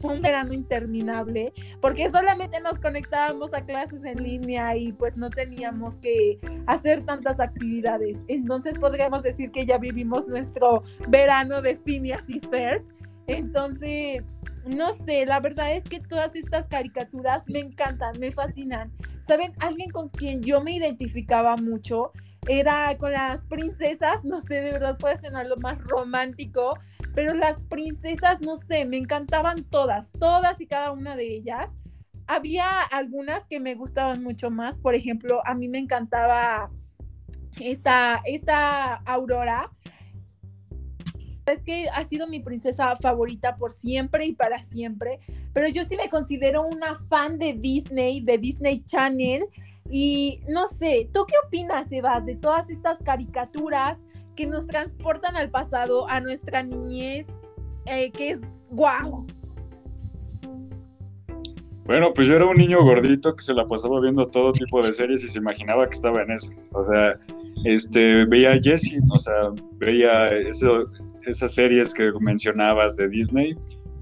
[0.00, 5.28] fue un verano interminable, porque solamente nos conectábamos a clases en línea y pues no
[5.28, 8.18] teníamos que hacer tantas actividades.
[8.26, 12.82] Entonces podríamos decir que ya vivimos nuestro verano de Phineas y Ferb.
[13.36, 14.24] Entonces,
[14.66, 18.92] no sé, la verdad es que todas estas caricaturas me encantan, me fascinan.
[19.26, 19.52] ¿Saben?
[19.60, 22.12] Alguien con quien yo me identificaba mucho
[22.48, 26.74] era con las princesas, no sé, de verdad puede sonar lo más romántico,
[27.14, 31.70] pero las princesas, no sé, me encantaban todas, todas y cada una de ellas.
[32.26, 36.70] Había algunas que me gustaban mucho más, por ejemplo, a mí me encantaba
[37.60, 39.70] esta, esta Aurora,
[41.46, 45.20] es que ha sido mi princesa favorita por siempre y para siempre,
[45.52, 49.46] pero yo sí me considero una fan de Disney, de Disney Channel.
[49.90, 53.98] Y no sé, ¿tú qué opinas, Eva, de todas estas caricaturas
[54.36, 57.26] que nos transportan al pasado, a nuestra niñez,
[57.86, 59.26] eh, que es guau?
[61.90, 64.92] Bueno, pues yo era un niño gordito que se la pasaba viendo todo tipo de
[64.92, 66.52] series y se imaginaba que estaba en eso.
[66.70, 67.18] O sea,
[67.64, 70.86] este, veía a Jessie, o sea, veía eso,
[71.26, 73.56] esas series que mencionabas de Disney,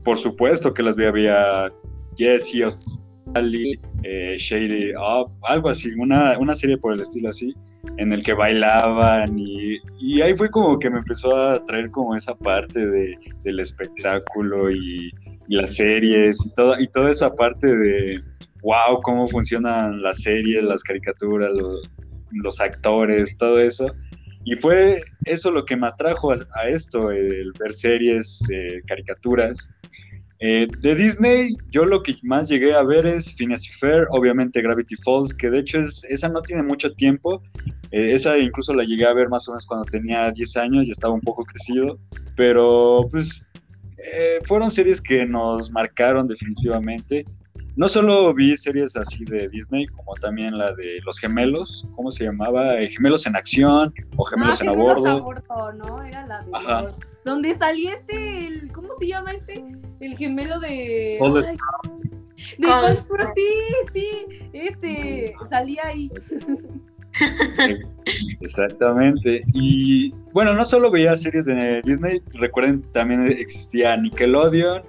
[0.04, 1.72] por supuesto que las veía, veía
[2.16, 7.54] Jessie, Australia, eh, Shady Up, algo así, una, una serie por el estilo así,
[7.96, 12.14] en el que bailaban y, y, ahí fue como que me empezó a traer como
[12.14, 15.10] esa parte de, del espectáculo y,
[15.48, 18.20] y, las series y, todo, y toda esa parte de,
[18.62, 21.88] wow, cómo funcionan las series, las caricaturas, los,
[22.32, 23.86] los actores, todo eso.
[24.44, 29.70] Y fue eso lo que me atrajo a, esto, el ver series, eh, caricaturas.
[30.40, 34.62] Eh, de Disney, yo lo que más llegué a ver es Phineas y Fair, obviamente
[34.62, 37.42] Gravity Falls, que de hecho es, esa no tiene mucho tiempo.
[37.90, 40.90] Eh, esa incluso la llegué a ver más o menos cuando tenía 10 años y
[40.90, 41.98] estaba un poco crecido.
[42.36, 43.44] Pero pues
[44.46, 47.24] fueron series que nos marcaron definitivamente
[47.78, 52.24] no solo vi series así de Disney, como también la de Los Gemelos, ¿cómo se
[52.24, 52.74] llamaba?
[52.74, 55.72] Eh, Gemelos en Acción o Gemelos en Gemelos a bordo.
[55.74, 56.02] ¿no?
[56.02, 56.50] Era la de...
[56.54, 56.88] Ajá.
[57.24, 59.64] Donde salía este, el, ¿cómo se llama este?
[60.00, 61.20] El gemelo de...
[62.58, 63.48] de Cosmos, sí,
[63.92, 64.08] sí,
[64.52, 66.10] este, salía ahí.
[68.40, 69.44] Exactamente.
[69.54, 74.82] Y bueno, no solo veía series de Disney, recuerden también existía Nickelodeon,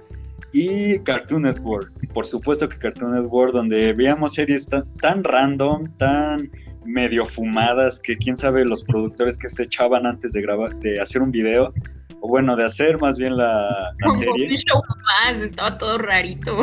[0.52, 1.92] y Cartoon Network.
[2.12, 6.50] Por supuesto que Cartoon Network, donde veíamos series tan, random, tan
[6.84, 11.22] medio fumadas, que quién sabe los productores que se echaban antes de grabar, de hacer
[11.22, 11.72] un video,
[12.20, 14.48] o bueno, de hacer más bien la, la serie.
[14.48, 16.56] Un show más, estaba todo rarito.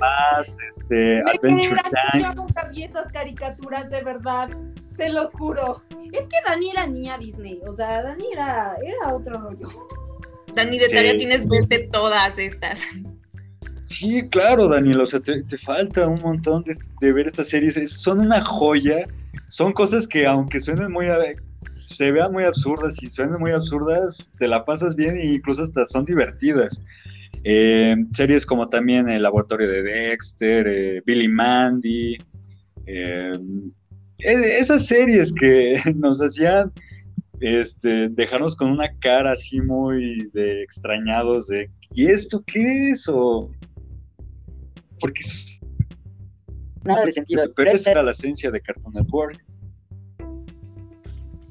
[0.00, 1.80] Más, este, Adventure
[2.12, 2.24] Time.
[2.24, 4.48] Yo nunca vi esas caricaturas, de verdad,
[4.96, 5.82] te los juro.
[6.12, 9.68] Es que Dani era niña Disney, o sea, Dani era, era otro rollo.
[10.54, 12.86] Dani, de tarea tienes verte todas estas.
[13.88, 16.62] Sí, claro, Daniel, o sea, te, falta un montón
[17.00, 17.90] de, ver estas series.
[17.90, 19.06] son una joya,
[19.48, 21.06] son cosas que aunque suenen muy,
[21.66, 25.86] se vean muy absurdas y suenen muy absurdas, te la pasas bien e incluso hasta
[25.86, 26.82] son divertidas.
[27.44, 32.18] Eh, series como también El Laboratorio de Dexter, eh, Billy Mandy,
[32.84, 33.38] eh,
[34.18, 36.70] esas series que nos hacían
[37.40, 43.08] este, dejarnos con una cara así muy de extrañados de ¿y esto qué es?
[43.08, 43.50] o
[45.00, 45.66] porque eso
[46.84, 47.44] nada de sentido.
[47.54, 49.44] Pero esa era la esencia de Cartoon Network.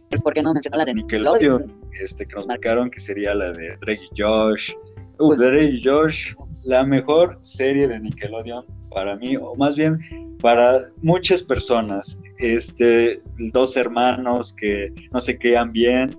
[0.09, 3.75] Es porque no mencionó la de Nickelodeon este, que nos marcaron que sería la de
[3.81, 4.73] Drake y Josh.
[5.19, 6.33] Uh, Drake y Josh
[6.65, 9.99] la mejor serie de Nickelodeon para mí o más bien
[10.41, 16.15] para muchas personas, este, dos hermanos que no se quedan bien,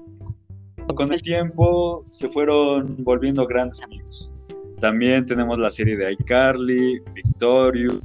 [0.97, 4.33] con el tiempo se fueron volviendo grandes amigos.
[4.81, 8.01] También tenemos la serie de iCarly, Victorious,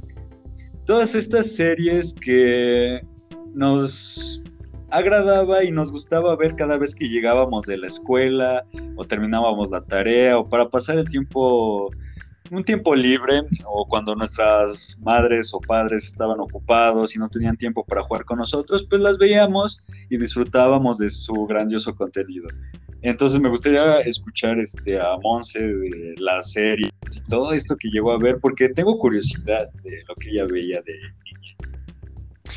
[0.86, 3.00] todas estas series que
[3.54, 4.42] nos
[4.90, 8.64] agradaba y nos gustaba ver cada vez que llegábamos de la escuela
[8.96, 11.90] o terminábamos la tarea o para pasar el tiempo
[12.54, 17.84] un tiempo libre o cuando nuestras madres o padres estaban ocupados y no tenían tiempo
[17.84, 22.48] para jugar con nosotros, pues las veíamos y disfrutábamos de su grandioso contenido.
[23.02, 26.90] Entonces me gustaría escuchar este, a Monse de la serie
[27.28, 30.92] todo esto que llegó a ver, porque tengo curiosidad de lo que ella veía de
[30.94, 31.74] niña.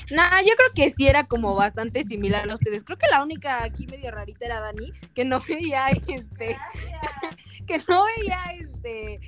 [0.09, 2.83] Nah, yo creo que sí era como bastante similar a ustedes.
[2.83, 6.57] Creo que la única aquí medio rarita era Dani, que no veía este,
[7.67, 9.19] que no veía este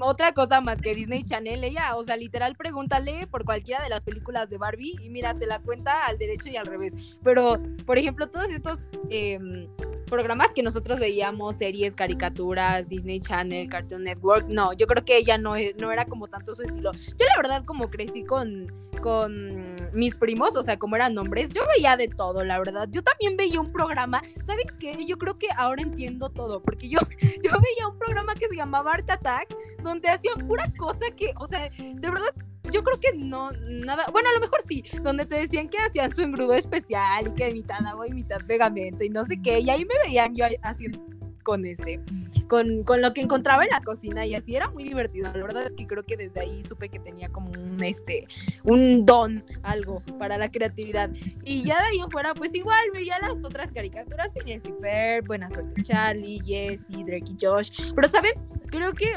[0.00, 4.04] otra cosa más que Disney Channel, ella, o sea, literal, pregúntale por cualquiera de las
[4.04, 6.94] películas de Barbie y mira, te la cuenta al derecho y al revés.
[7.22, 9.68] Pero, por ejemplo, todos estos em,
[10.06, 15.38] programas que nosotros veíamos, series, caricaturas, Disney Channel, Cartoon Network, no, yo creo que ella
[15.38, 16.92] no, no era como tanto su estilo.
[16.92, 21.62] Yo la verdad como crecí con, con mis primos, o sea, como eran hombres, yo
[21.74, 22.88] veía de todo, la verdad.
[22.90, 25.04] Yo también veía un programa, ¿saben qué?
[25.06, 28.94] Yo creo que ahora entiendo todo, porque yo, yo veía un programa que se llamaba
[28.94, 32.34] Art Attack, donde hacían pura cosa que, o sea, de verdad
[32.72, 36.14] yo creo que no, nada, bueno, a lo mejor sí, donde te decían que hacían
[36.14, 39.70] su engrudo especial y que mitad agua y mitad pegamento y no sé qué, y
[39.70, 41.15] ahí me veían yo haciendo
[41.46, 42.00] con este.
[42.48, 45.30] con, con lo que encontraba en la cocina y así era muy divertido.
[45.32, 48.26] La verdad es que creo que desde ahí supe que tenía como un, este,
[48.64, 51.08] un don, algo para la creatividad.
[51.44, 55.24] Y ya de ahí en fuera, pues igual veía las otras caricaturas, Phineas y Ferb,
[55.28, 57.70] Buena Suerte Charlie, Jessie, Drake y Josh.
[57.94, 58.32] Pero, ¿saben?
[58.68, 59.14] Creo que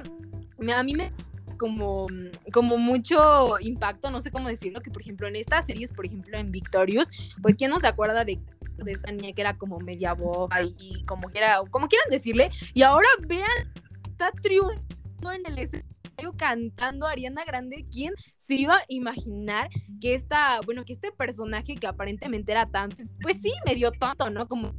[0.72, 1.12] a mí me
[1.58, 2.08] como,
[2.54, 6.38] como mucho impacto, no sé cómo decirlo, que por ejemplo en estas series, por ejemplo
[6.38, 7.10] en Victorious,
[7.42, 8.40] pues quién no se acuerda de,
[8.86, 12.50] de esta niña que era como media boba y, como que era, como quieran decirle,
[12.74, 13.74] y ahora vean,
[14.06, 15.90] está triunfando en el escenario
[16.38, 19.70] cantando Ariana Grande, ¿quién se iba a imaginar
[20.02, 24.30] que esta, bueno, que este personaje que aparentemente era tan, pues, pues sí, medio tonto,
[24.30, 24.48] ¿no?
[24.48, 24.74] Como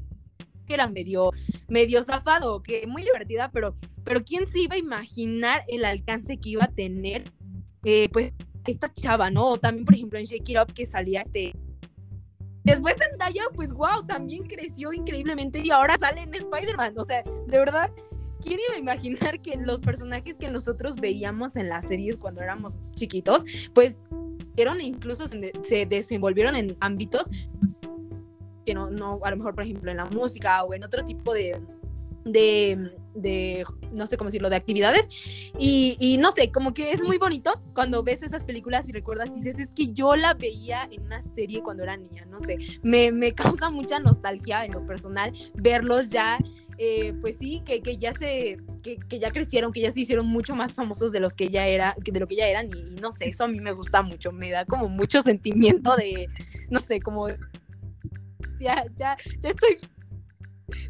[0.66, 1.30] que era medio,
[1.68, 6.50] medio zafado, que muy divertida, pero, pero quién se iba a imaginar el alcance que
[6.50, 7.32] iba a tener,
[7.84, 8.32] eh, pues,
[8.66, 9.48] esta chava, ¿no?
[9.48, 11.52] O también, por ejemplo, en Shake It Up que salía este...
[12.64, 17.58] Después Zendaya, pues, wow, también creció increíblemente y ahora sale en Spider-Man, o sea, de
[17.58, 17.90] verdad,
[18.42, 22.76] ¿quién iba a imaginar que los personajes que nosotros veíamos en las series cuando éramos
[22.94, 23.44] chiquitos,
[23.74, 24.00] pues,
[24.56, 27.30] eran incluso se, se desenvolvieron en ámbitos
[28.66, 31.32] que no, no, a lo mejor, por ejemplo, en la música o en otro tipo
[31.32, 31.58] de,
[32.24, 35.08] de, de no sé cómo decirlo, de actividades.
[35.58, 39.30] Y, y, no sé, como que es muy bonito cuando ves esas películas y recuerdas
[39.30, 42.58] y dices, es que yo la veía en una serie cuando era niña, no sé,
[42.82, 46.38] me, me causa mucha nostalgia en lo personal verlos ya.
[46.82, 50.26] Eh, pues sí, que, que ya se, que, que, ya crecieron, que ya se hicieron
[50.26, 53.00] mucho más famosos de los que ya era, de lo que ya eran, y, y
[53.02, 56.26] no sé, eso a mí me gusta mucho, me da como mucho sentimiento de,
[56.70, 57.28] no sé, como
[58.58, 59.76] ya, ya, ya estoy,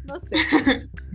[0.05, 0.37] no sé.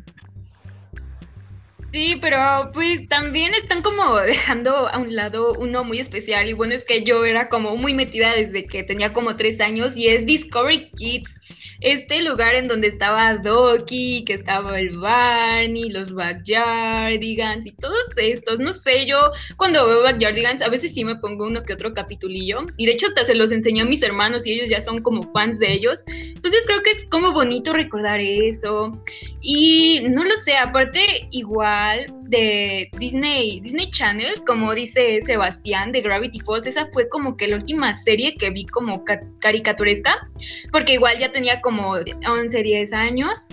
[1.92, 6.74] Sí, pero pues también están como dejando a un lado uno muy especial y bueno
[6.74, 10.26] es que yo era como muy metida desde que tenía como tres años y es
[10.26, 11.40] Discovery Kids,
[11.80, 18.58] este lugar en donde estaba Doki, que estaba el Barney, los Backyardigans y todos estos,
[18.58, 22.66] no sé, yo cuando veo Backyardigans a veces sí me pongo uno que otro capitulillo
[22.76, 25.30] y de hecho hasta se los enseñó a mis hermanos y ellos ya son como
[25.32, 29.00] fans de ellos, entonces creo que es como bonito recordar eso
[29.40, 31.75] y no lo sé, aparte igual
[32.22, 37.56] de Disney, Disney Channel, como dice Sebastián de Gravity Falls, esa fue como que la
[37.56, 40.28] última serie que vi como ca caricaturesca,
[40.72, 43.46] porque igual ya tenía como 11, 10 años.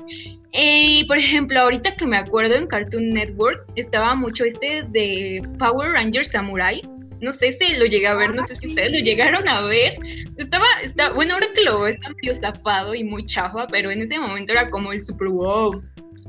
[0.52, 5.92] Y por ejemplo, ahorita que me acuerdo en Cartoon Network estaba mucho este de Power
[5.92, 6.82] Rangers Samurai.
[7.22, 9.96] No sé si lo llegué a ver, no sé si ustedes lo llegaron a ver.
[10.38, 14.02] Estaba, está, bueno, ahora que lo veo está medio zafado y muy chafa, pero en
[14.02, 15.82] ese momento era como el super wow.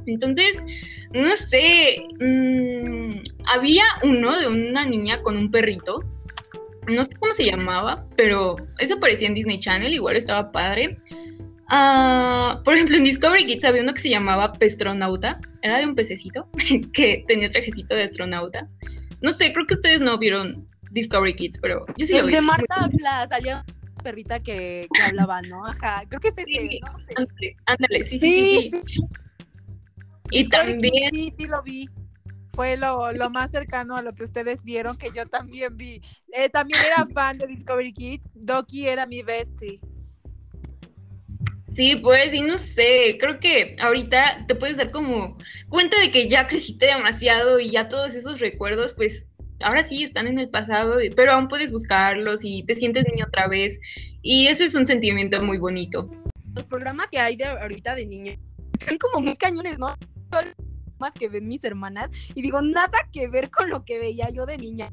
[0.06, 0.62] Entonces,
[1.12, 6.02] no sé, mmm, había uno de una niña con un perrito,
[6.86, 10.98] no sé cómo se llamaba, pero eso aparecía en Disney Channel, igual estaba padre.
[11.70, 15.94] Uh, por ejemplo, en Discovery Kids había uno que se llamaba Pestronauta, era de un
[15.94, 16.48] pececito
[16.92, 18.68] que tenía trajecito de astronauta.
[19.22, 22.34] No sé, creo que ustedes no vieron Discovery Kids, pero yo sí lo vi.
[22.34, 25.64] de Marta Bla, salía una perrita que, que hablaba, ¿no?
[25.66, 27.14] Ajá, creo que es ese, Sí, no sé.
[27.16, 28.70] Ándale, ándale, sí, sí, sí.
[28.70, 29.04] sí.
[30.30, 31.12] Y también.
[31.12, 31.88] Sí, sí lo vi.
[32.52, 36.00] Fue lo, lo, más cercano a lo que ustedes vieron, que yo también vi.
[36.32, 38.30] Eh, también era fan de Discovery Kids.
[38.34, 39.80] Doki era mi bestie.
[41.74, 45.36] Sí, pues, y no sé, creo que ahorita te puedes dar como
[45.68, 49.26] cuenta de que ya creciste demasiado y ya todos esos recuerdos, pues,
[49.60, 53.48] ahora sí están en el pasado, pero aún puedes buscarlos y te sientes niño otra
[53.48, 53.76] vez.
[54.22, 56.08] Y ese es un sentimiento muy bonito.
[56.54, 58.38] Los programas que hay de ahorita de niños
[58.78, 59.96] están como muy cañones, ¿no?
[60.98, 64.46] Más que ven mis hermanas y digo, nada que ver con lo que veía yo
[64.46, 64.92] de niña.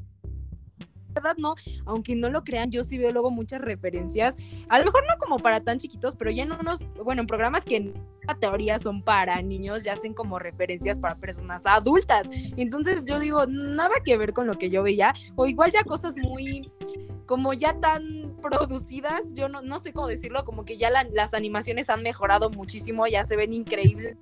[1.14, 1.54] verdad no,
[1.86, 4.36] aunque no lo crean, yo sí veo luego muchas referencias,
[4.68, 7.64] a lo mejor no como para tan chiquitos, pero ya en unos, bueno, en programas
[7.64, 7.94] que en
[8.40, 12.28] teoría son para niños, ya hacen como referencias para personas adultas.
[12.56, 16.16] Entonces yo digo, nada que ver con lo que yo veía, o igual ya cosas
[16.16, 16.70] muy,
[17.26, 21.34] como ya tan producidas, yo no, no sé cómo decirlo, como que ya la, las
[21.34, 24.16] animaciones han mejorado muchísimo, ya se ven increíbles.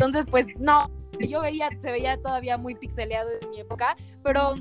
[0.00, 4.54] Entonces, pues no, yo veía, se veía todavía muy pixeleado en mi época, pero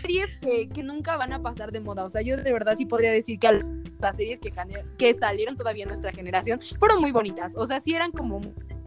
[0.00, 2.04] series que, que, nunca van a pasar de moda.
[2.04, 3.60] O sea, yo de verdad sí podría decir que
[4.00, 4.50] las series que,
[4.96, 7.52] que salieron todavía en nuestra generación fueron muy bonitas.
[7.54, 8.40] O sea, sí eran como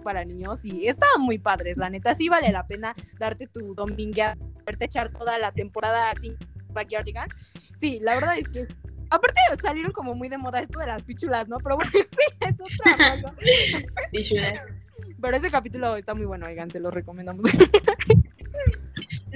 [0.04, 2.16] para niños y estaban muy padres, la neta.
[2.16, 4.24] Sí vale la pena darte tu domingo,
[4.66, 6.36] verte echar toda la temporada así,
[6.70, 7.32] Backyardigans.
[7.80, 8.68] Sí, la verdad es que
[9.12, 11.58] Aparte salieron como muy de moda esto de las pichulas, ¿no?
[11.60, 12.00] Pero bueno, sí,
[12.40, 13.36] es otra cosa.
[15.22, 17.46] Pero ese capítulo está muy bueno, oigan, se lo recomendamos.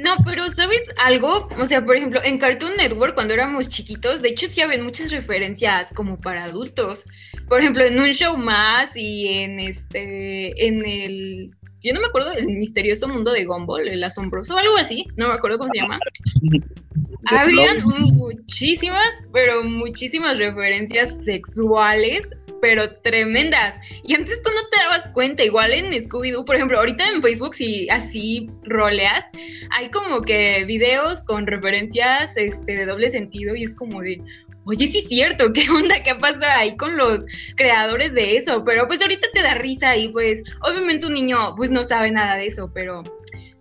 [0.02, 1.50] No, pero ¿sabes algo?
[1.60, 5.12] O sea, por ejemplo, en Cartoon Network, cuando éramos chiquitos, de hecho sí había muchas
[5.12, 7.04] referencias como para adultos.
[7.50, 11.52] Por ejemplo, en un show más y en este, en el,
[11.82, 15.34] yo no me acuerdo del misterioso mundo de Gumball, el asombroso, algo así, no me
[15.34, 16.00] acuerdo cómo se llama.
[17.26, 22.28] Habían muchísimas, pero muchísimas referencias sexuales,
[22.62, 23.76] pero tremendas.
[24.04, 27.56] Y antes tú no te dabas cuenta, igual en Scooby-Doo, por ejemplo, ahorita en Facebook,
[27.56, 29.26] si así roleas,
[29.72, 34.22] hay como que videos con referencias este, de doble sentido y es como de,
[34.66, 36.04] oye, sí es cierto, ¿qué onda?
[36.04, 37.22] ¿Qué pasa ahí con los
[37.56, 38.64] creadores de eso?
[38.64, 42.36] Pero pues ahorita te da risa y pues obviamente un niño pues no sabe nada
[42.36, 43.04] de eso, pero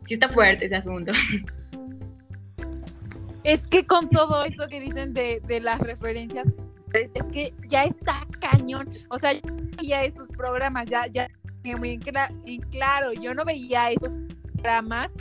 [0.05, 1.12] sí está fuerte ese asunto.
[3.44, 6.53] Es que con todo eso que dicen de, de las referencias,
[6.93, 8.89] es, que ya está cañón.
[9.11, 9.32] O sea,
[9.82, 11.28] ya esos programas, ya, ya
[11.76, 12.03] muy en,
[12.47, 14.18] en claro, yo no veía esos
[14.55, 15.12] programas,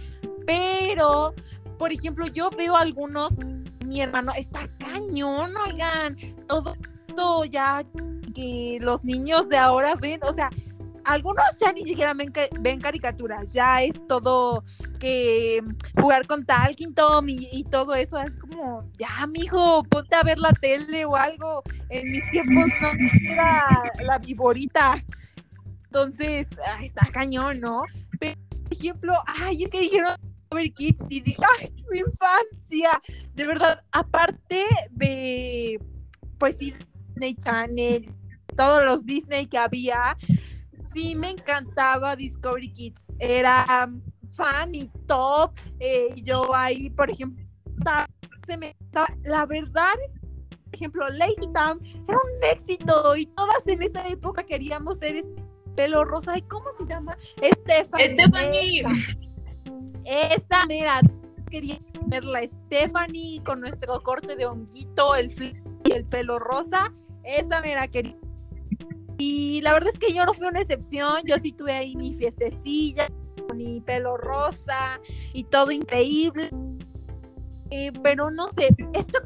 [0.45, 1.33] pero,
[1.77, 3.33] por ejemplo, yo veo algunos,
[3.85, 6.15] mi hermano, está cañón, oigan,
[6.47, 6.75] todo
[7.07, 7.83] esto ya
[8.33, 10.49] que los niños de ahora ven, o sea,
[11.07, 14.63] algunos ya ni siquiera ven, ven caricaturas, ya es todo
[14.99, 15.61] que
[15.99, 20.37] jugar con Talking Tom y, y todo eso es como, ya, mijo, ponte a ver
[20.37, 21.63] la tele o algo.
[21.89, 22.89] En mis tiempos no
[23.31, 23.65] era
[24.03, 25.03] la viborita.
[25.85, 27.83] Entonces, ay, está cañón, ¿no?
[28.19, 33.01] Pero, por ejemplo, ay, es que dijeron Discovery Kids y dije, ay, mi infancia.
[33.33, 35.79] De verdad, aparte de,
[36.37, 36.73] pues sí,
[37.07, 38.13] Disney Channel,
[38.57, 40.17] todos los Disney que había,
[40.97, 43.01] sí me encantaba Discovery Kids.
[43.19, 43.87] Era
[44.35, 45.51] fan y top.
[45.79, 47.45] eh, yo ahí, por ejemplo,
[48.47, 48.75] se me
[49.23, 54.43] la verdad es, por ejemplo, Lazy Town era un éxito y todas en esa época
[54.43, 55.43] queríamos ser este
[55.75, 56.37] pelo rosa.
[56.37, 57.17] ¿Y cómo se llama?
[57.37, 58.13] Stephanie.
[58.13, 58.83] Stephanie.
[60.03, 61.01] Esa mera
[61.51, 66.93] quería ver la Stephanie con nuestro corte de honguito, el flip y el pelo rosa.
[67.23, 68.15] Esa mera quería.
[69.17, 71.21] Y la verdad es que yo no fui una excepción.
[71.25, 73.07] Yo sí tuve ahí mi fiestecilla,
[73.55, 74.99] mi pelo rosa
[75.33, 76.49] y todo increíble.
[77.71, 79.19] Eh, pero no sé, esto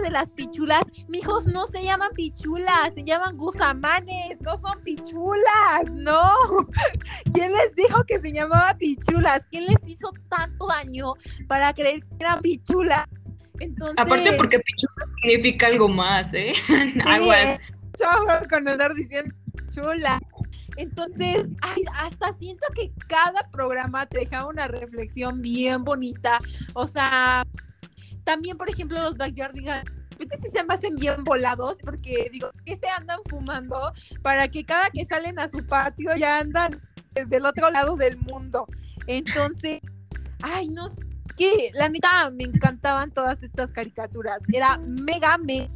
[0.00, 6.32] de las pichulas, mijos no se llaman pichulas, se llaman gusamanes, no son pichulas, no.
[7.32, 9.46] ¿Quién les dijo que se llamaba pichulas?
[9.50, 11.14] ¿Quién les hizo tanto daño
[11.46, 13.06] para creer que eran pichulas?
[13.60, 16.52] Entonces, Aparte porque pichula significa algo más, ¿eh?
[17.06, 17.60] Aguas.
[17.96, 19.34] Chavo con andar diciendo
[19.72, 20.20] chula.
[20.76, 26.38] Entonces, ay, hasta siento que cada programa te deja una reflexión bien bonita.
[26.72, 27.44] O sea,
[28.24, 32.76] también, por ejemplo, los Backyardigans, de repente sí se me bien volados porque digo, ¿qué
[32.76, 33.92] se andan fumando?
[34.22, 36.80] Para que cada que salen a su patio ya andan
[37.12, 38.66] desde el otro lado del mundo.
[39.06, 39.80] Entonces,
[40.42, 40.96] ay, no sé,
[41.36, 44.42] que la neta me encantaban todas estas caricaturas.
[44.52, 45.68] Era mega, mega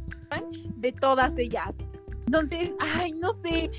[0.77, 1.75] de todas ellas.
[2.31, 3.71] Entonces, ay, no sé,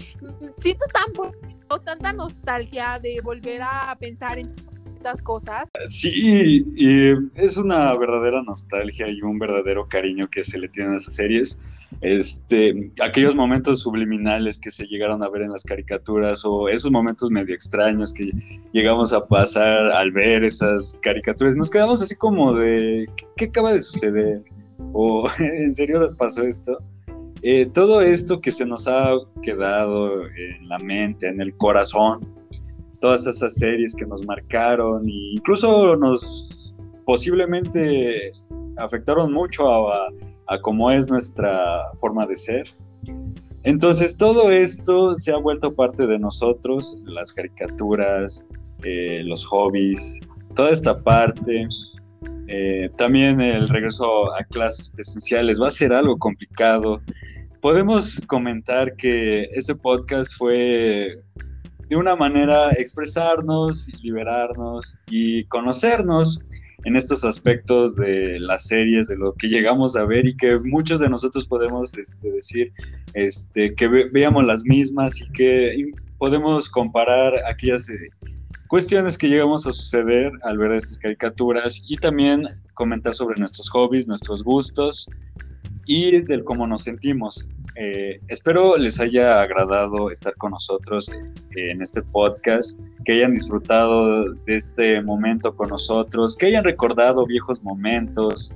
[0.59, 4.51] siento tan bonito, tanta nostalgia de volver a pensar en
[4.97, 5.69] estas cosas.
[5.87, 10.97] Sí, y es una verdadera nostalgia y un verdadero cariño que se le tiene a
[10.97, 11.63] esas series.
[12.01, 17.31] Este, aquellos momentos subliminales que se llegaron a ver en las caricaturas o esos momentos
[17.31, 18.33] medio extraños que
[18.73, 23.73] llegamos a pasar al ver esas caricaturas, nos quedamos así como de, ¿qué, qué acaba
[23.73, 24.43] de suceder?
[24.93, 26.77] ¿O en serio pasó esto?
[27.43, 29.13] Eh, todo esto que se nos ha
[29.43, 32.21] quedado en la mente, en el corazón,
[33.01, 36.75] todas esas series que nos marcaron e incluso nos
[37.07, 38.33] posiblemente
[38.77, 40.09] afectaron mucho a, a,
[40.55, 42.69] a cómo es nuestra forma de ser.
[43.63, 48.49] Entonces todo esto se ha vuelto parte de nosotros, las caricaturas,
[48.83, 50.21] eh, los hobbies,
[50.55, 51.69] toda esta parte.
[52.53, 57.01] Eh, también el regreso a clases presenciales va a ser algo complicado.
[57.61, 61.17] Podemos comentar que este podcast fue
[61.89, 66.41] de una manera expresarnos, liberarnos y conocernos
[66.85, 70.99] en estos aspectos de las series, de lo que llegamos a ver y que muchos
[70.99, 72.73] de nosotros podemos este, decir
[73.15, 78.09] este, que ve veamos las mismas y que podemos comparar aquellas eh,
[78.71, 84.07] cuestiones que llegamos a suceder al ver estas caricaturas y también comentar sobre nuestros hobbies,
[84.07, 85.09] nuestros gustos
[85.87, 87.49] y del cómo nos sentimos.
[87.75, 94.33] Eh, espero les haya agradado estar con nosotros eh, en este podcast, que hayan disfrutado
[94.35, 98.55] de este momento con nosotros, que hayan recordado viejos momentos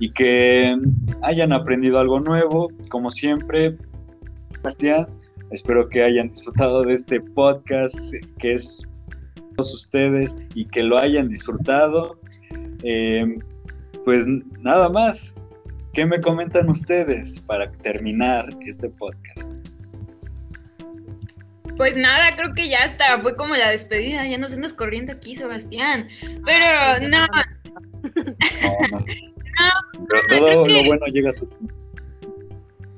[0.00, 0.76] y que
[1.22, 3.74] hayan aprendido algo nuevo, como siempre.
[4.62, 5.06] Bastián,
[5.50, 7.96] espero que hayan disfrutado de este podcast
[8.38, 8.86] que es
[9.56, 12.18] todos ustedes y que lo hayan disfrutado.
[12.82, 13.38] Eh,
[14.04, 14.26] pues
[14.60, 15.40] nada más.
[15.92, 19.50] ¿Qué me comentan ustedes para terminar este podcast?
[21.78, 25.34] Pues nada, creo que ya está, fue como la despedida, ya nos andas corriendo aquí,
[25.34, 26.08] Sebastián.
[26.44, 27.46] Pero no, No,
[28.90, 29.04] no.
[30.28, 31.48] Pero todo lo bueno llega a su.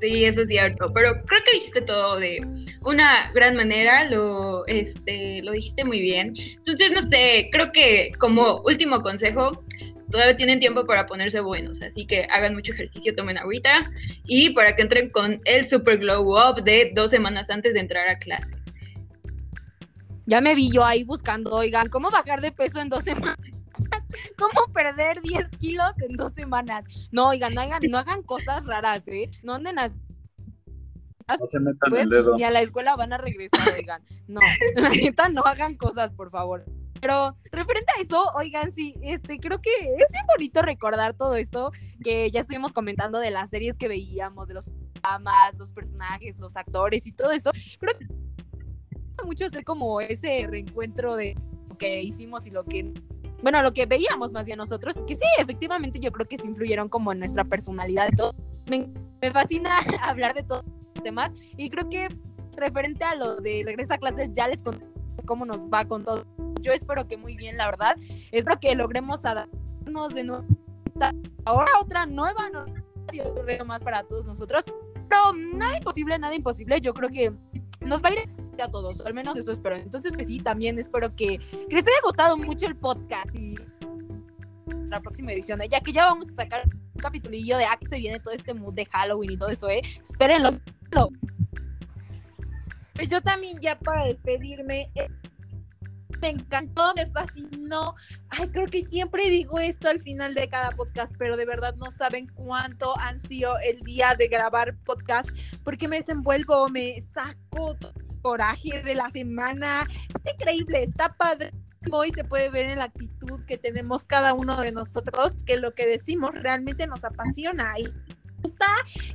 [0.00, 2.40] Sí, eso es cierto, pero creo que dijiste todo de
[2.82, 6.34] una gran manera, lo, este, lo dijiste muy bien.
[6.36, 9.64] Entonces, no sé, creo que como último consejo,
[10.10, 13.90] todavía tienen tiempo para ponerse buenos, así que hagan mucho ejercicio, tomen agüita
[14.24, 18.08] y para que entren con el Super Glow Up de dos semanas antes de entrar
[18.08, 18.54] a clases.
[20.26, 23.57] Ya me vi yo ahí buscando, oigan, ¿cómo bajar de peso en dos semanas?
[24.38, 26.84] ¿Cómo perder 10 kilos en dos semanas?
[27.10, 29.30] No, oigan, no hagan, no hagan cosas raras, ¿eh?
[29.42, 29.96] No anden así,
[31.28, 32.36] No se metan pues, el dedo.
[32.36, 34.02] ni a la escuela van a regresar, oigan.
[34.26, 34.40] No,
[34.76, 36.64] la neta, no hagan cosas, por favor.
[37.00, 41.70] Pero referente a eso, oigan, sí, este, creo que es bien bonito recordar todo esto
[42.02, 46.56] que ya estuvimos comentando de las series que veíamos, de los programas, los personajes, los
[46.56, 47.52] actores y todo eso.
[47.78, 48.14] Creo que me
[48.94, 51.36] gusta mucho hacer como ese reencuentro de
[51.68, 52.92] lo que hicimos y lo que,
[53.42, 56.88] bueno, lo que veíamos más bien nosotros, que sí, efectivamente yo creo que se influyeron
[56.88, 58.34] como en nuestra personalidad y todo.
[58.70, 58.88] Me,
[59.20, 59.70] me fascina
[60.02, 60.64] hablar de todos
[60.94, 62.08] los temas y creo que
[62.56, 64.84] referente a lo de regreso a clases ya les conté
[65.26, 66.26] cómo nos va con todo.
[66.60, 67.96] Yo espero que muy bien, la verdad.
[68.32, 70.44] Espero que logremos adaptarnos de nuevo
[71.44, 74.64] ahora otra nueva normalidad más para todos nosotros.
[75.08, 76.80] Pero nada imposible, nada imposible.
[76.80, 77.32] Yo creo que
[77.80, 78.30] nos va a ir
[78.62, 79.76] a todos, al menos eso espero.
[79.76, 83.56] Entonces, pues sí, también espero que, que les haya gustado mucho el podcast y
[84.88, 85.68] la próxima edición, ¿eh?
[85.68, 88.54] ya que ya vamos a sacar un capitulillo de ah, que se viene todo este
[88.54, 89.82] mood de Halloween y todo eso, ¿eh?
[90.00, 90.50] Espérenlo.
[92.94, 95.08] Pues yo también ya para despedirme, eh,
[96.20, 97.94] me encantó, me fascinó.
[98.28, 101.92] Ay, creo que siempre digo esto al final de cada podcast, pero de verdad no
[101.92, 105.28] saben cuánto han sido el día de grabar podcast,
[105.62, 107.76] porque me desenvuelvo, me saco
[108.20, 109.86] coraje de la semana.
[110.14, 111.52] Está increíble, está padre.
[112.06, 115.74] Y se puede ver en la actitud que tenemos cada uno de nosotros, que lo
[115.74, 117.88] que decimos realmente nos apasiona y
[118.42, 118.66] gusta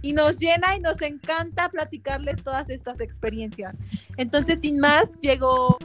[0.02, 3.78] y nos llena y nos encanta platicarles todas estas experiencias.
[4.18, 5.78] Entonces, sin más, llegó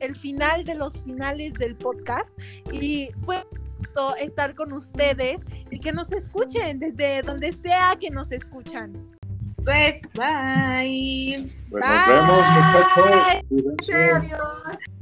[0.00, 2.30] el final de los finales del podcast
[2.72, 3.42] y fue
[4.20, 9.13] estar con ustedes y que nos escuchen desde donde sea que nos escuchan.
[9.64, 11.50] Pues, bye.
[11.70, 13.40] Pues nos vemos, muchachos.
[13.50, 14.14] Bye.
[14.14, 14.94] Adiós.